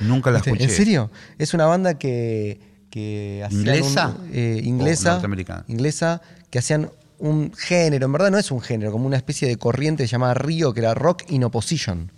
[0.00, 0.64] Nunca la escuché.
[0.64, 1.10] ¿En serio?
[1.38, 4.08] Es una banda que, que hacían ¿Inglesa?
[4.08, 5.12] un- eh, ¿O inglesa.
[5.14, 5.64] norteamericana?
[5.68, 6.90] Inglesa, que hacían
[7.28, 10.72] un género, en verdad no es un género, como una especie de corriente llamada Río,
[10.74, 12.10] que era rock in opposition.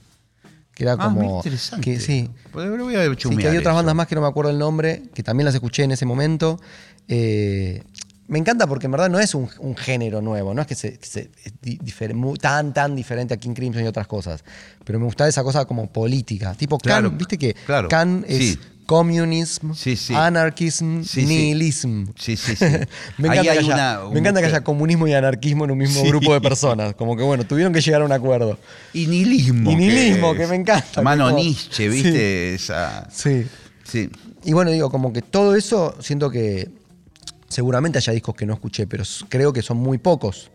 [0.75, 1.21] Que era Ah, como.
[1.23, 1.83] muy interesante.
[1.85, 3.77] Que, sí, Pues lo voy a Sí, que hay otras eso.
[3.77, 6.61] bandas más que no me acuerdo el nombre, que también las escuché en ese momento.
[7.09, 7.83] Eh,
[8.29, 10.99] me encanta porque en verdad no es un, un género nuevo, no es que se,
[10.99, 14.45] que se- es difer- tan, tan diferente a King Crimson y otras cosas.
[14.85, 16.53] Pero me gusta esa cosa como política.
[16.55, 18.59] Tipo Claro, Can, viste que claro, Can es sí.
[18.87, 20.15] Communism, Sí, sí.
[20.15, 22.07] anarchism, Sí, nihilism.
[22.17, 22.65] Sí, sí, sí.
[23.19, 25.79] me encanta, que, haya, una- me encanta que un- haya comunismo y anarquismo en un
[25.79, 26.95] mismo grupo de personas.
[26.95, 28.59] Como que bueno, tuvieron que llegar a un acuerdo.
[28.93, 29.71] Y nihilismo.
[29.71, 32.55] Y nihilismo, que me encanta, Mano como- Nietzsche, ¿viste?
[32.55, 33.47] Esa, Sí.
[33.85, 34.09] sí.
[34.45, 36.69] Y bueno, digo, como que todo eso, siento que
[37.49, 40.51] seguramente haya discos que no escuché, pero creo que son muy pocos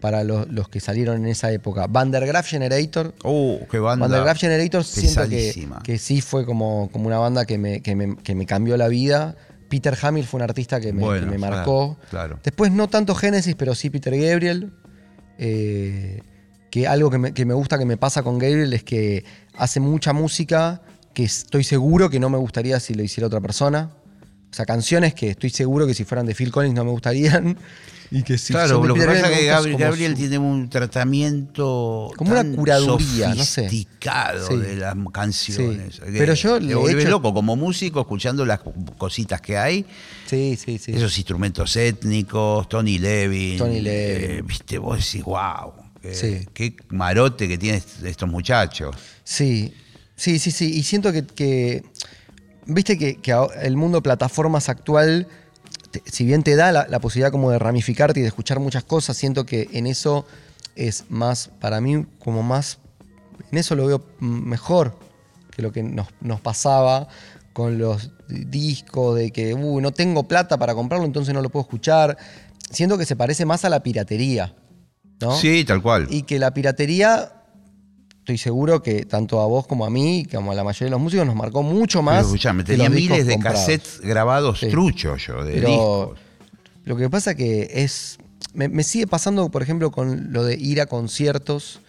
[0.00, 1.86] para los, los que salieron en esa época.
[1.88, 3.14] Vandergraaf Generator.
[3.24, 4.06] Oh, qué banda.
[4.06, 8.16] Vandergraaf Generator siento que, que sí fue como, como una banda que me, que, me,
[8.16, 9.36] que me cambió la vida.
[9.68, 11.98] Peter Hamill fue un artista que me, Bueno, claro, marcó.
[12.10, 12.38] claro.
[12.42, 14.72] Después no tanto Genesis, pero sí Peter Gabriel.
[15.38, 16.22] Eh,
[16.70, 19.24] que algo que me, que me gusta que me pasa con Gabriel es que
[19.56, 20.82] hace mucha música
[21.14, 23.90] que estoy seguro que no me gustaría si lo hiciera otra persona.
[24.50, 27.56] O sea, canciones que estoy seguro que si fueran de Phil Collins no me gustarían.
[28.10, 30.70] Y que si claro, lo que pasa es que Gabriel, como Gabriel su- tiene un
[30.70, 33.64] tratamiento Como una curaduría, no sé.
[33.64, 34.56] sofisticado Sí.
[34.56, 35.96] de las canciones.
[35.96, 36.00] Sí.
[36.16, 38.60] Pero yo le volvés hecho- loco como músico escuchando las
[38.96, 39.84] cositas que hay.
[40.26, 40.92] Sí, sí, sí.
[40.92, 43.58] Esos instrumentos étnicos, Tony Levin.
[43.58, 44.30] Tony Levin.
[44.38, 45.72] eh, Viste, vos decís, wow.
[46.10, 46.46] Sí.
[46.54, 48.96] Qué marote que tienen estos muchachos.
[49.22, 49.74] Sí,
[50.16, 50.72] sí, sí, sí.
[50.78, 51.82] Y siento que, que-
[52.68, 53.18] viste que,
[53.62, 55.26] el mundo plataformas actual,
[55.90, 58.84] te- si bien te da la, la posibilidad como de ramificarte y de escuchar muchas
[58.84, 60.24] cosas, siento que en eso
[60.76, 62.78] es más, para mí, como más,
[63.50, 64.96] en eso lo veo mejor
[65.56, 67.08] que lo que nos, nos pasaba
[67.52, 71.50] con los di- discos, de que "Uh, no tengo plata para comprarlo, entonces no lo
[71.50, 72.16] puedo escuchar.
[72.70, 74.54] Siento que se parece más a la piratería,
[75.20, 75.34] ¿no?
[75.34, 76.06] Sí, tal cual.
[76.10, 77.37] Y que la piratería,
[78.28, 81.00] estoy seguro que tanto a vos como a mí, como a la mayoría de los
[81.00, 82.26] músicos, nos marcó mucho más.
[82.26, 83.60] Escuchame, tenía miles de comprados.
[83.60, 84.68] cassettes grabados Sí.
[84.68, 86.18] truchos yo, de Pero discos.
[86.84, 88.18] lo que pasa que es.
[88.52, 91.80] Me, me sigue pasando, por ejemplo, con lo de ir a conciertos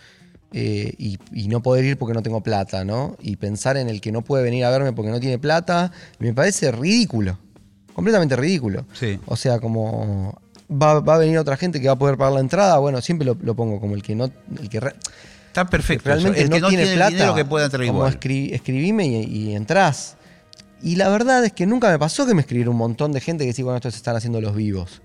[0.54, 3.18] eh, y, y no poder ir porque no tengo plata, ¿no?
[3.22, 6.34] Y pensar en el que no puede venir a verme porque no tiene plata, me
[6.34, 7.38] parece ridículo.
[7.94, 8.86] Completamente ridículo.
[8.94, 9.20] Sí.
[9.26, 10.40] O sea, como.
[10.72, 12.78] Va, va a venir otra gente que va a poder pagar la entrada.
[12.78, 14.32] Bueno, siempre lo, lo pongo como el que no.
[14.58, 14.96] El que re-
[15.62, 16.10] Está perfecto.
[16.10, 18.14] realmente el no, que no tiene, tiene, plata, dinero que pueda entrar como igual.
[18.14, 20.18] escribime y, y entrás.
[20.82, 23.46] Y la verdad es que nunca me pasó que me escribiera un montón de gente
[23.46, 25.02] que sí, bueno, estos están haciendo los vivos.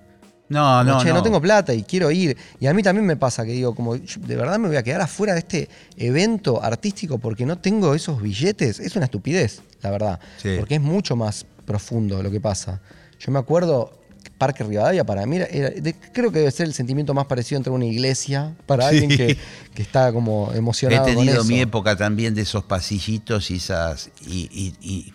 [0.48, 1.14] No, no, che, no.
[1.14, 2.36] no tengo plata y quiero ir.
[2.60, 4.82] Y a mí también me pasa que digo, como, yo de verdad me voy a
[4.82, 8.78] quedar afuera de este evento artístico porque no tengo esos billetes.
[8.78, 10.20] Es una estupidez, la verdad.
[10.36, 10.56] Sí.
[10.58, 12.80] Porque es mucho más profundo lo que pasa.
[13.18, 13.98] Yo me acuerdo,
[14.46, 17.56] Parque Rivadavia para mí era, era- de- creo que debe ser el sentimiento más parecido
[17.58, 18.98] entre una iglesia para Sí.
[18.98, 19.36] alguien que,
[19.74, 21.44] que está como He emocionado con tenido eso.
[21.44, 24.10] mi época también de esos pasillitos y esas.
[24.26, 25.12] Y, y- y-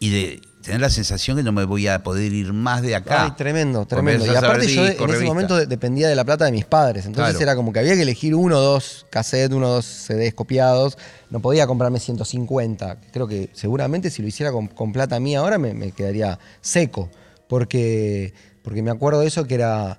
[0.00, 3.24] y de tener la sensación que no me voy a poder ir más de acá.
[3.24, 4.26] Ay, tremendo, tremendo.
[4.26, 7.06] Y aparte yo en ese momento de- dependía de la plata de mis padres.
[7.06, 7.42] Entonces Claro.
[7.50, 10.98] era como que había que elegir uno o dos cassettes, uno o dos CDs copiados.
[11.30, 12.98] No podía comprarme 150.
[13.12, 17.08] Creo que seguramente si lo hiciera con, con plata mía ahora me, me quedaría seco.
[17.48, 18.32] Porque,
[18.64, 19.98] porque me acuerdo de eso que era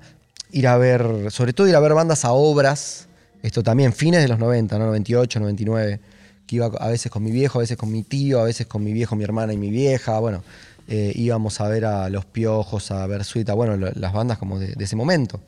[0.51, 3.07] ir a ver, sobre todo ir a ver bandas a obras.
[3.43, 4.87] Esto también, fines de los 90, ¿no?
[4.87, 5.99] 98, 99.
[6.47, 8.83] Que iba a veces con mi viejo, a veces con mi tío, a veces con
[8.83, 10.19] mi viejo, mi hermana y mi vieja.
[10.19, 10.43] Bueno,
[10.87, 14.73] eh, íbamos a ver a Los Piojos, a ver Suita, bueno, las bandas como de,
[14.73, 15.39] de ese momento.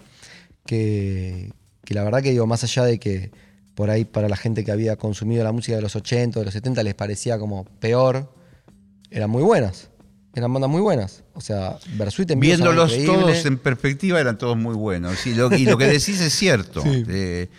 [0.64, 1.52] Que,
[1.84, 3.32] que la verdad que digo, más allá de que
[3.74, 6.54] por ahí para la gente que había consumido la música de los 80, de los
[6.54, 8.32] 70 les parecía como peor,
[9.10, 9.90] eran muy buenas.
[10.38, 11.24] Eran bandas muy buenas.
[11.34, 15.26] O sea, Versuit en Viéndolos todos en perspectiva eran todos muy buenos.
[15.26, 16.82] Y lo, y lo que decís es cierto.
[16.84, 17.04] Sí.
[17.04, 17.50] De,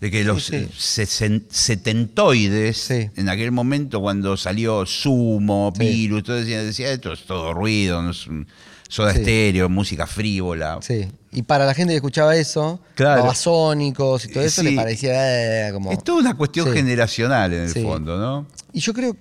[0.00, 5.72] de que los Sí, sesen- setentoides, en aquel momento cuando salió Sumo.
[5.72, 8.46] Virus, todo decía, decía, esto es todo ruido, no es un
[8.88, 10.78] soda estéreo, música frívola.
[10.82, 11.08] Sí.
[11.32, 13.22] Y para la gente que escuchaba eso, Claro.
[13.22, 15.92] babasónicos y todo eso, le parecía eh, como.
[15.92, 18.46] Es toda una cuestión generacional en el fondo, ¿no?
[18.72, 19.20] Y yo creo que,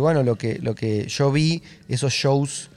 [0.00, 2.70] bueno, lo que, lo que yo vi, esos shows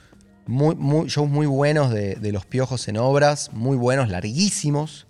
[0.46, 5.06] muy, muy, shows muy buenos de, de los piojos en obras, muy buenos, larguísimos,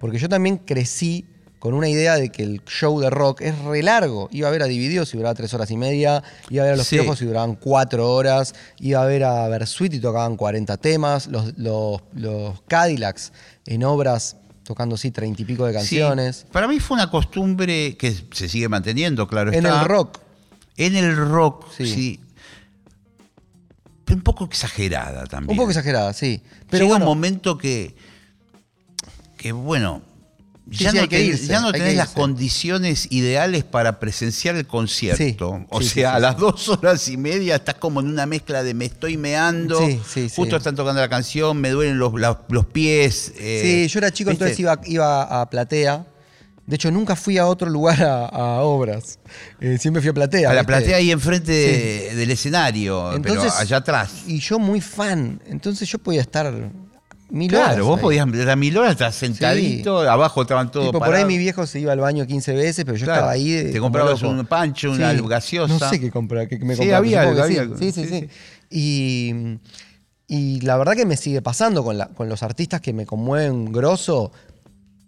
[0.00, 1.26] porque yo también crecí
[1.58, 4.28] con una idea de que el show de rock es re largo.
[4.32, 6.76] Iba a ver a Divididos y duraba tres horas y media, iba a ver a
[6.76, 6.96] los Sí.
[6.96, 11.56] piojos y duraban cuatro horas, iba a ver a Versuit y tocaban 40 temas, los,
[11.56, 13.32] los, los Cadillacs
[13.64, 16.36] en obras tocando sí treinta y pico de canciones.
[16.36, 16.46] Sí.
[16.52, 19.80] Para mí fue una costumbre que se sigue manteniendo, claro En está.
[19.82, 20.18] el rock,
[20.76, 21.86] En el rock, Sí.
[21.86, 22.20] sí.
[24.04, 25.50] Pero un poco exagerada también.
[25.52, 26.42] un poco exagerada, sí.
[26.68, 27.94] Pero Llega bueno, un momento que,
[29.36, 30.02] que bueno,
[30.70, 33.64] Sí, ya, sí, no que tenés, irse, ya no hay que tenés las condiciones ideales
[33.64, 35.58] para presenciar el concierto.
[35.60, 38.72] Sí, o sea, a las dos horas y media estás como en una mezcla de
[38.72, 40.34] me estoy meando, Sí, sí, sí.
[40.34, 42.14] justo están tocando la canción, me duelen los,
[42.48, 43.32] los pies.
[43.36, 44.44] eh, Sí, yo era chico, ¿viste?
[44.44, 46.06] entonces iba, iba a Platea.
[46.66, 49.18] De hecho, nunca fui a otro lugar a, a obras.
[49.60, 50.50] Eh, siempre fui a Platea.
[50.50, 50.66] A la ¿viste?
[50.72, 54.22] platea ahí enfrente de- del escenario, Entonces, pero allá atrás.
[54.26, 55.40] Y yo muy fan.
[55.46, 56.50] Entonces yo podía estar
[57.30, 57.86] mil Claro, horas.
[57.86, 58.02] vos ahí.
[58.02, 61.80] podías a mil horas, estás sentadito, abajo estaban todos Tipo, por ahí mi viejo se
[61.80, 63.50] iba al baño 15 veces, pero yo Claro, estaba ahí.
[63.50, 64.34] de- te comprabas loco.
[64.34, 65.74] un pancho, una gaseosa.
[65.78, 67.60] No sé qué comprar, qué me Sí, compraba, había algo, que había sí.
[67.60, 67.76] algo.
[67.78, 68.28] Sí, sí, Sí, sí.
[68.70, 69.58] Y,
[70.26, 73.70] y la verdad que me sigue pasando con, la- con los artistas que me conmueven
[73.72, 74.32] grosso.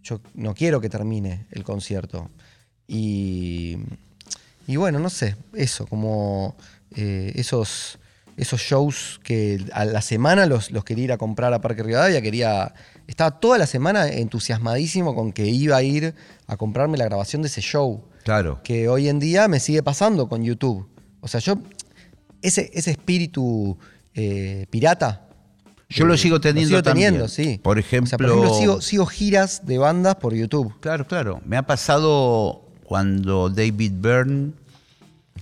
[0.07, 2.31] Yo no quiero que termine el concierto.
[2.87, 3.77] Y,
[4.69, 6.55] y bueno, no sé, eso, como
[6.95, 7.99] eh, esos,
[8.37, 12.23] esos shows que a la semana los, los quería ir a comprar a Parque Rivadavia,
[12.23, 12.73] quería.
[13.09, 16.15] Estaba toda la semana entusiasmadísimo con que iba a ir
[16.47, 18.61] a comprarme la grabación de ese show Claro.
[18.63, 20.89] que hoy en día me sigue pasando con YouTube.
[21.21, 21.59] O sea, yo,
[22.43, 23.77] ese, ese espíritu
[24.15, 25.26] eh, pirata.
[25.89, 27.55] Yo lo sigo teniendo sigo teniendo, también.
[27.55, 27.61] sí.
[27.63, 30.75] Por O sea, por ejemplo- ejemplo, sigo, sigo giras de bandas por YouTube.
[30.81, 31.41] Claro, claro.
[31.47, 34.53] Me ha pasado cuando David Byrne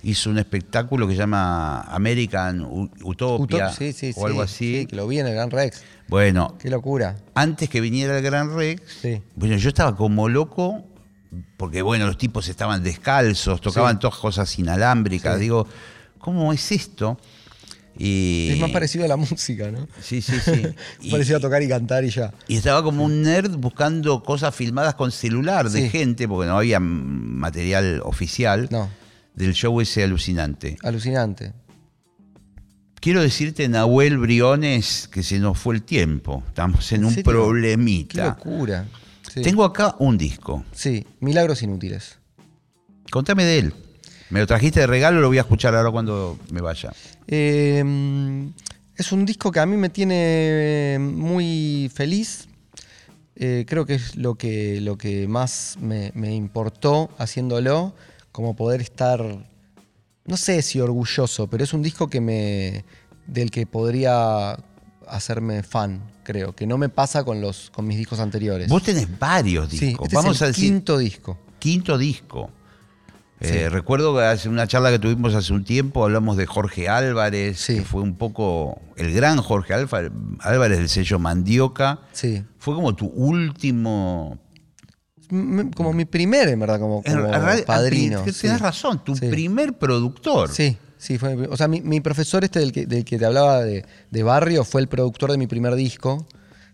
[0.02, 2.60] hizo un espectáculo que se llama American
[3.02, 4.80] Utopia Utop- sí, sí, o algo sí, así.
[4.80, 5.82] sí, que lo vi en el Gran Rex.
[6.08, 7.16] Bueno, Qué locura.
[7.34, 8.82] antes que viniera el Gran Rex,
[9.34, 10.84] bueno, yo estaba como loco
[11.56, 15.40] porque, bueno, los tipos estaban descalzos, tocaban todas cosas inalámbricas.
[15.40, 15.66] Digo,
[16.18, 17.18] ¿cómo es esto?
[17.98, 19.86] Y, Es más parecido a la música, ¿no?
[20.00, 20.62] Sí, sí, sí.
[21.00, 22.32] Y- parecido a tocar y cantar y ya.
[22.48, 25.90] Y estaba como un nerd buscando cosas filmadas con celular de Sí.
[25.90, 28.88] gente, porque no había material oficial No,
[29.34, 30.76] del show ese alucinante.
[30.82, 31.52] alucinante.
[33.00, 36.42] Quiero decirte, Nahuel Briones, que se nos fue el tiempo.
[36.48, 37.24] Estamos en ¿En un serio?
[37.24, 38.24] Qué problemita.
[38.28, 38.86] locura.
[39.32, 39.42] Sí.
[39.42, 40.64] Tengo acá un disco.
[40.72, 42.18] Sí, milagros inútiles.
[43.10, 43.74] Contame de él.
[44.30, 46.92] Me lo trajiste de regalo, lo voy a escuchar ahora cuando me vaya.
[47.26, 47.82] Eh,
[48.96, 52.48] es un disco que a mí me tiene muy feliz.
[53.36, 57.94] Eh, creo que es lo que, lo que más me, me importó haciéndolo,
[58.30, 59.20] como poder estar,
[60.24, 62.84] no sé si orgulloso, pero es un disco que me,
[63.26, 64.56] del que podría
[65.08, 68.68] hacerme fan, creo, que no me pasa con, los, con mis discos anteriores.
[68.68, 70.06] Vos tenés varios sí, discos.
[70.06, 71.38] este Vamos es a el decir, quinto disco.
[71.58, 72.50] quinto disco.
[73.50, 77.66] Eh, recuerdo que hace una charla que tuvimos hace un tiempo hablamos de Jorge Álvarez,
[77.66, 82.00] que fue un poco el gran Jorge Alfa- Álvarez del sello Mandioca.
[82.12, 82.42] Sí.
[82.58, 84.38] Fue como tu último
[85.74, 88.24] Como mi primer, en verdad, como, como realidad, padrino.
[88.24, 88.46] que sí.
[88.48, 89.26] Razón, tu Sí.
[89.28, 90.50] primer productor.
[90.50, 93.24] Sí, sí, fue mi O sea, mi, mi profesor este del que, del que te
[93.24, 96.26] hablaba de, de Barrio fue el productor de mi primer disco.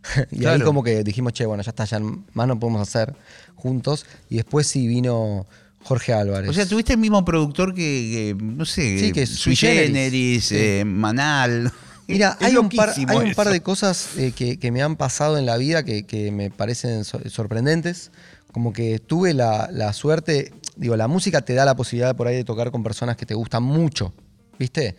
[0.31, 0.65] y ahí Claro.
[0.65, 3.15] como que dijimos, che, bueno, ya está, ya más no podemos hacer
[3.55, 4.05] juntos.
[4.29, 5.47] Y después sí vino
[5.83, 6.51] Jorge Álvarez.
[6.51, 10.45] O sea, tuviste el mismo productor que, que, no sé, Sí, que Sui Generis.
[10.47, 10.55] Sí.
[10.59, 11.73] eh, Manal.
[12.09, 15.39] Mira, hay un, par, hay un par de cosas eh, que, que me han pasado
[15.39, 18.11] en la vida que, que me parecen so- sorprendentes.
[18.53, 22.35] Como que tuve la, la suerte, digo, la música te da la posibilidad por ahí
[22.35, 24.13] de tocar con personas que te gustan mucho,
[24.59, 24.97] ¿viste?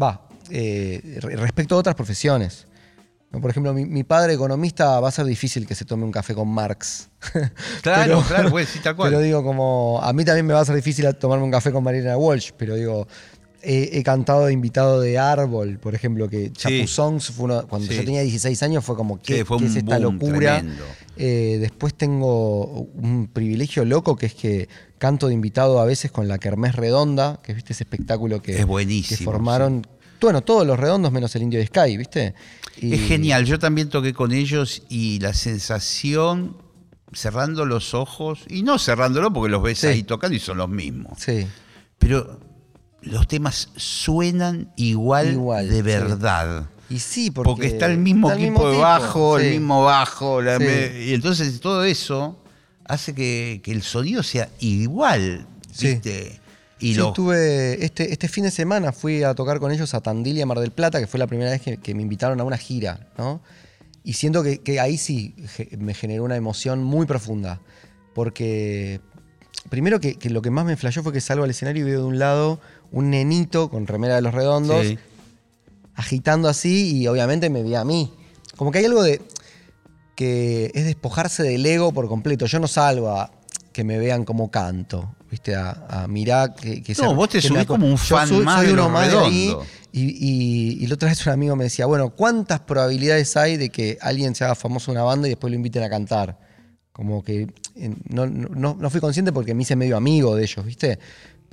[0.00, 2.66] Va, eh, re- respecto a otras profesiones.
[3.34, 3.40] ¿No?
[3.40, 6.34] Por ejemplo, mi, mi padre economista va a ser difícil que se tome un café
[6.34, 7.08] con Marx.
[7.82, 9.10] Claro, claro, pues sí, tal cual.
[9.10, 11.82] Pero digo, como a mí también me va a ser difícil tomarme un café con
[11.84, 13.06] Mariana Walsh, pero digo,
[13.62, 17.88] he, he cantado de invitado de Árbol, por ejemplo, que Chapu Songs fue uno, cuando
[17.88, 17.94] Sí.
[17.96, 20.62] yo tenía 16 años fue como, ¿qué, Sí, fue qué es esta locura?
[21.16, 22.64] Eh, después tengo
[22.94, 24.68] un privilegio loco que es que
[24.98, 28.66] canto de invitado a veces con la Kermés Redonda, que viste ese espectáculo que, Es
[28.66, 29.86] buenísimo, que formaron,
[30.24, 32.34] bueno, todos los redondos menos el Indio de Sky, ¿viste?
[32.80, 36.56] Y- Es genial, yo también toqué con ellos y la sensación,
[37.12, 39.86] cerrando los ojos, y no cerrándolo porque los ves Sí.
[39.86, 41.46] ahí tocando y son los mismos, Sí.
[41.98, 42.40] pero
[43.02, 45.82] los temas suenan igual, Igual, de sí.
[45.82, 46.66] verdad.
[46.90, 50.42] Y sí, porque, Porque, está el mismo está el equipo de bajo, el mismo bajo,
[50.42, 50.64] la Sí.
[50.64, 52.38] me- y entonces todo eso
[52.86, 55.88] hace que, que el sonido sea igual, Sí.
[55.88, 56.40] ¿viste?
[56.84, 60.00] Y Sí, lo- tuve, este, este fin de semana fui a tocar con ellos a
[60.00, 62.40] Tandil y a Mar del Plata, que fue la primera vez que, que me invitaron
[62.40, 63.40] a una gira, ¿no?
[64.02, 67.60] Y siento que, que ahí sí ge- me generó una emoción muy profunda.
[68.14, 69.00] Porque
[69.70, 72.00] primero que, que lo que más me flashó fue que salgo al escenario y veo
[72.00, 72.60] de un lado
[72.92, 74.98] un nenito con remera de los redondos, Sí.
[75.94, 78.12] agitando así y obviamente me vi a mí.
[78.56, 79.22] Como que hay algo de
[80.16, 82.46] que es despojarse del ego por completo.
[82.46, 83.30] Yo no salgo a
[83.72, 85.56] que me vean como canto, ¿viste?
[85.56, 88.44] A, a mirar que, que No, vos te que subís como un Yo fan soy-
[88.44, 89.66] más soy de uno más de ahí, Redondos.
[89.90, 93.68] y, y- y la otra vez un amigo me decía, bueno, ¿cuántas probabilidades hay de
[93.70, 96.38] que alguien se haga famoso en una banda y después lo inviten a cantar?
[96.92, 97.48] Como que
[98.08, 101.00] no, no- no fui consciente porque me hice medio amigo de ellos, ¿viste?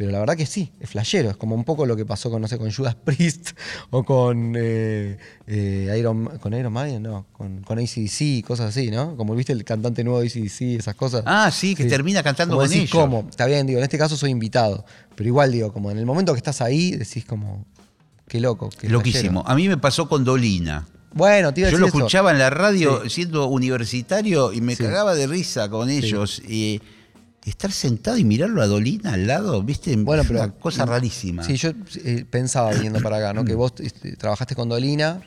[0.01, 1.29] Pero la verdad que sí, es flashero.
[1.29, 3.51] Es como un poco lo que pasó con, no sé, con Judas Priest
[3.91, 9.15] o con, eh, eh, Iron, con Iron Maiden, no, con, con ACDC, cosas así, ¿no?
[9.15, 11.21] Como viste el cantante nuevo de ACDC, esas cosas.
[11.27, 12.99] Ah, sí, que termina cantando Como con decís, ellos.
[12.99, 13.27] ¿cómo?
[13.29, 14.85] Está bien, digo, en este caso soy invitado.
[15.15, 17.63] Pero igual, digo, como en el momento que estás ahí, decís como,
[18.27, 18.71] qué loco.
[18.79, 19.41] Qué Loquísimo.
[19.43, 19.49] flashero.
[19.51, 20.87] A mí me pasó con Dolina.
[21.13, 21.97] Bueno, te iba a Yo decir lo eso.
[21.99, 23.09] escuchaba en la radio Sí.
[23.11, 24.83] siendo universitario y me Sí.
[24.83, 26.41] cagaba de risa con ellos.
[26.47, 26.81] Y
[27.45, 29.95] estar sentado y mirarlo a Dolina al lado, ¿viste?
[29.95, 30.43] Bueno, Es pero.
[30.43, 31.43] una cosa rarísima.
[31.43, 31.71] Sí, yo
[32.03, 33.43] eh, pensaba viniendo para acá, ¿no?
[33.45, 35.21] Que vos este, trabajaste con Dolina.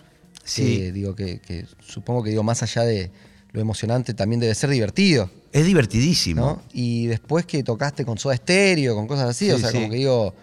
[0.45, 0.91] Sí.
[0.91, 3.11] digo que, que supongo que digo, más allá de
[3.53, 6.41] lo emocionante, también debe ser divertido, Es divertidísimo.
[6.43, 6.63] ¿no?
[6.73, 9.77] Y después que tocaste con Soda Stereo, con cosas así, Sí, o sea, sí.
[9.79, 10.35] como que digo.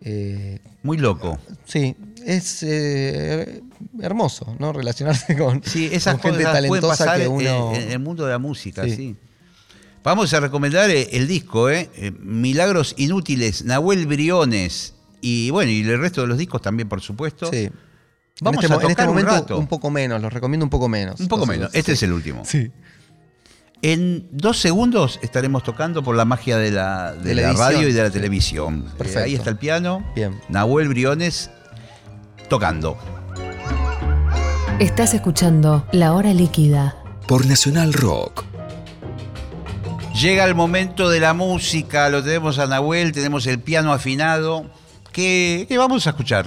[0.00, 1.38] eh, Muy loco.
[1.66, 1.94] sí,
[2.24, 3.62] es eh,
[4.00, 4.72] hermoso, ¿no?
[4.72, 7.74] Relacionarse con, Sí, esas con gente cosas pueden talentosa pasar que en- uno.
[7.74, 8.96] en, el mundo de la música, sí.
[8.96, 9.16] Sí.
[10.04, 11.90] Vamos a recomendar eh, el disco, ¿eh?
[11.96, 14.94] Eh, Milagros Inútiles, Nahuel Briones.
[15.22, 17.50] Y bueno, y el resto de los discos también, por supuesto.
[17.50, 17.70] Sí.
[18.42, 19.58] Vamos en este, a en este tocar un rato.
[19.58, 21.18] un poco menos, los recomiendo un poco menos.
[21.20, 21.70] Un poco menos.
[21.74, 22.42] Este es el último.
[22.44, 22.70] Sí.
[23.80, 27.72] En dos segundos estaremos tocando por la magia de la, de De la la edición.
[27.72, 28.84] radio y de la televisión.
[28.86, 29.24] Eh, Perfecto.
[29.24, 30.04] ahí está el piano.
[30.14, 30.38] Bien.
[30.50, 31.50] Nahuel Briones
[32.50, 32.98] tocando.
[34.80, 36.96] Estás escuchando La Hora Líquida.
[37.26, 38.44] Por Nacional Rock.
[40.20, 44.70] Llega el momento de la música, lo tenemos a Nahuel, tenemos el piano afinado.
[45.12, 46.46] ¿Qué, qué vamos a escuchar?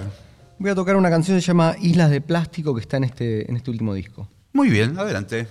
[0.57, 3.49] Voy a tocar una canción que se llama Islas de Plástico que está en este,
[3.49, 4.29] en este último disco.
[4.53, 5.47] Muy bien, adelante.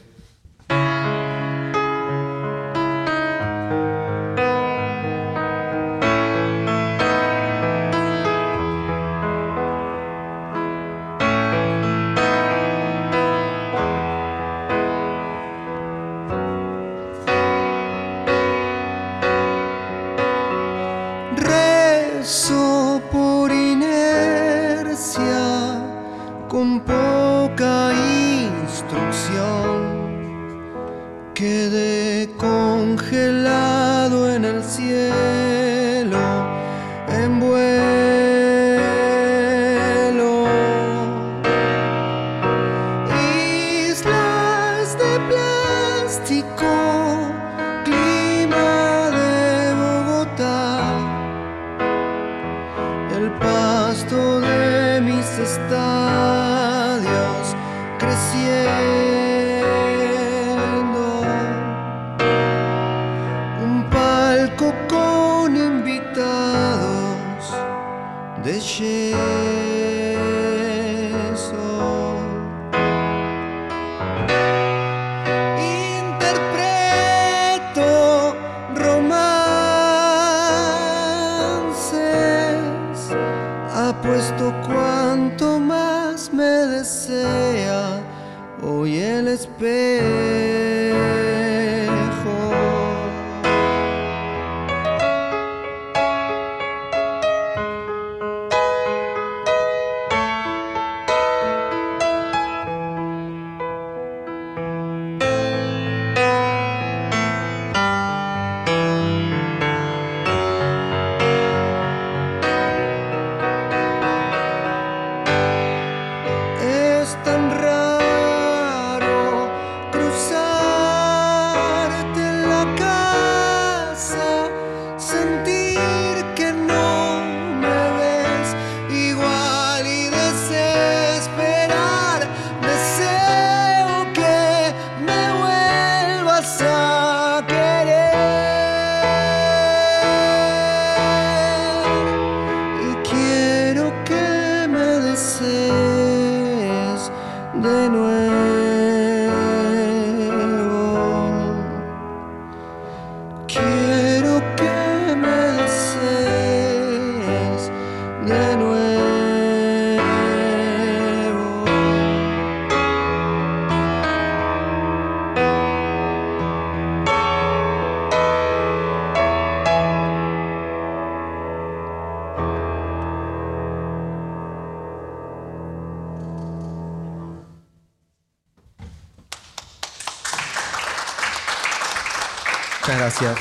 [182.87, 183.37] Muchas gracias.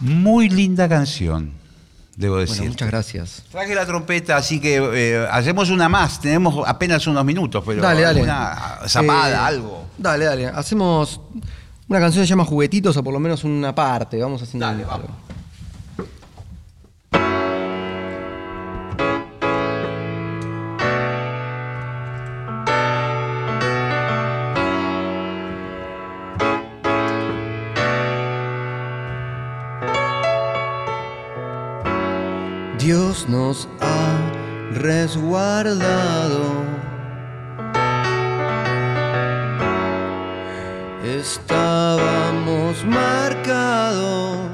[0.00, 1.52] Muy linda canción,
[2.16, 2.56] debo decir.
[2.56, 3.42] Bueno, muchas gracias.
[3.52, 6.20] Traje la trompeta, así que eh, hacemos una más.
[6.20, 8.20] Tenemos apenas unos minutos, pero Dale, dale.
[8.20, 9.84] una zapada, Eh, algo.
[9.96, 10.46] Dale, dale.
[10.48, 11.20] Hacemos
[11.86, 14.20] una canción que se llama Juguetitos o por lo menos una parte.
[14.20, 14.90] Vamos haciendo Dale, algo.
[14.90, 15.10] vamos.
[35.32, 36.42] Resguardado.
[41.04, 44.50] Estábamos marcados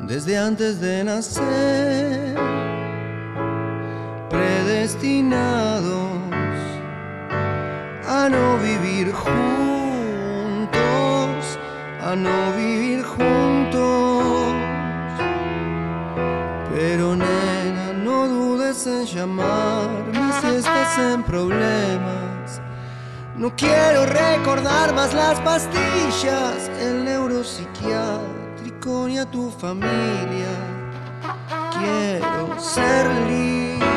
[0.00, 2.34] desde antes de nacer,
[4.30, 5.84] predestinados
[8.08, 10.78] a no vivir juntos,
[12.02, 12.65] a no vivir
[23.46, 30.50] No quiero recordar más las pastillas, el neuropsiquiátrico ni a tu familia.
[31.78, 33.95] Quiero ser libre.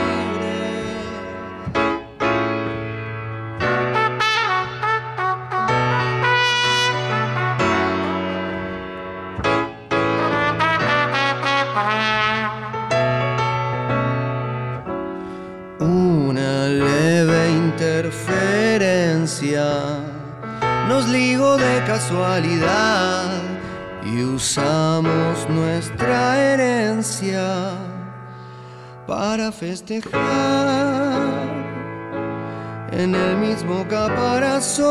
[26.19, 27.47] Nuestra herencia
[29.07, 30.11] para festejar
[32.91, 34.89] en el mismo caparazón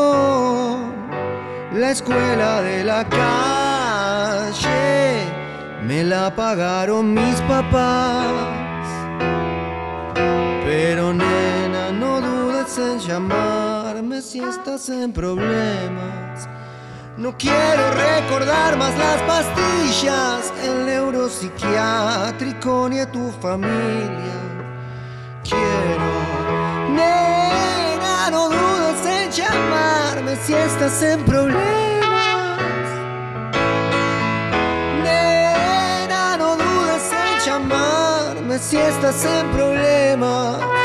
[1.73, 4.59] la escuela de la calle
[5.83, 8.25] me la pagaron mis papás
[10.65, 16.47] pero nena, no dudes en llamarme si estás en problemas.
[17.19, 24.37] No quiero recordar más las pastillas, el neuropsiquiátrico ni a tu familia.
[25.43, 26.13] Quiero,
[26.95, 32.61] nena, no dudes en llamarme si estás en problemas.
[35.03, 40.78] Nena, no dudes en llamarme si estás en problemas.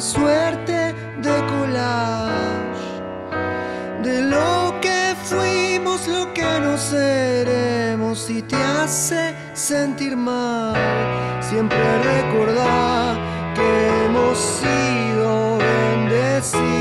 [0.00, 2.60] Suerte de collage
[4.02, 10.74] de lo que fuimos, lo que no seremos y te hace sentir mal.
[11.40, 13.16] Siempre recordar
[13.54, 16.79] que hemos sido bendecidos.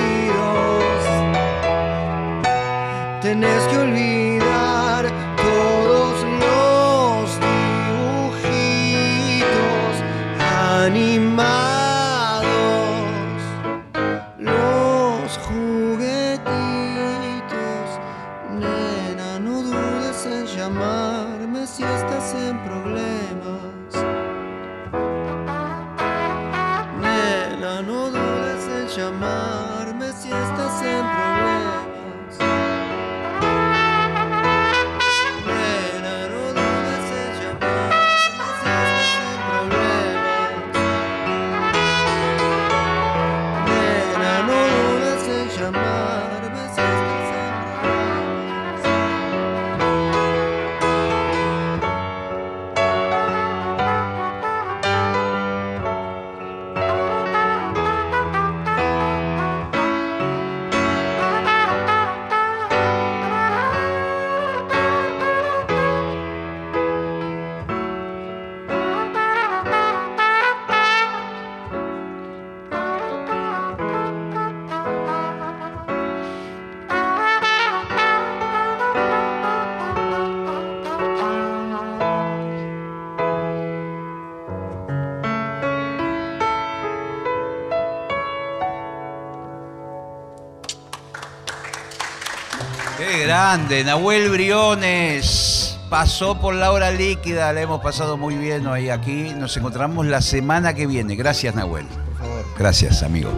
[93.50, 95.76] Grande, Nahuel Briones.
[95.89, 99.34] Pasó por la hora líquida, la hemos pasado muy bien hoy aquí.
[99.36, 101.16] Nos encontramos la semana que viene.
[101.16, 101.88] Gracias, Nahuel.
[101.88, 102.45] Por favor.
[102.60, 103.32] Gracias, amigo.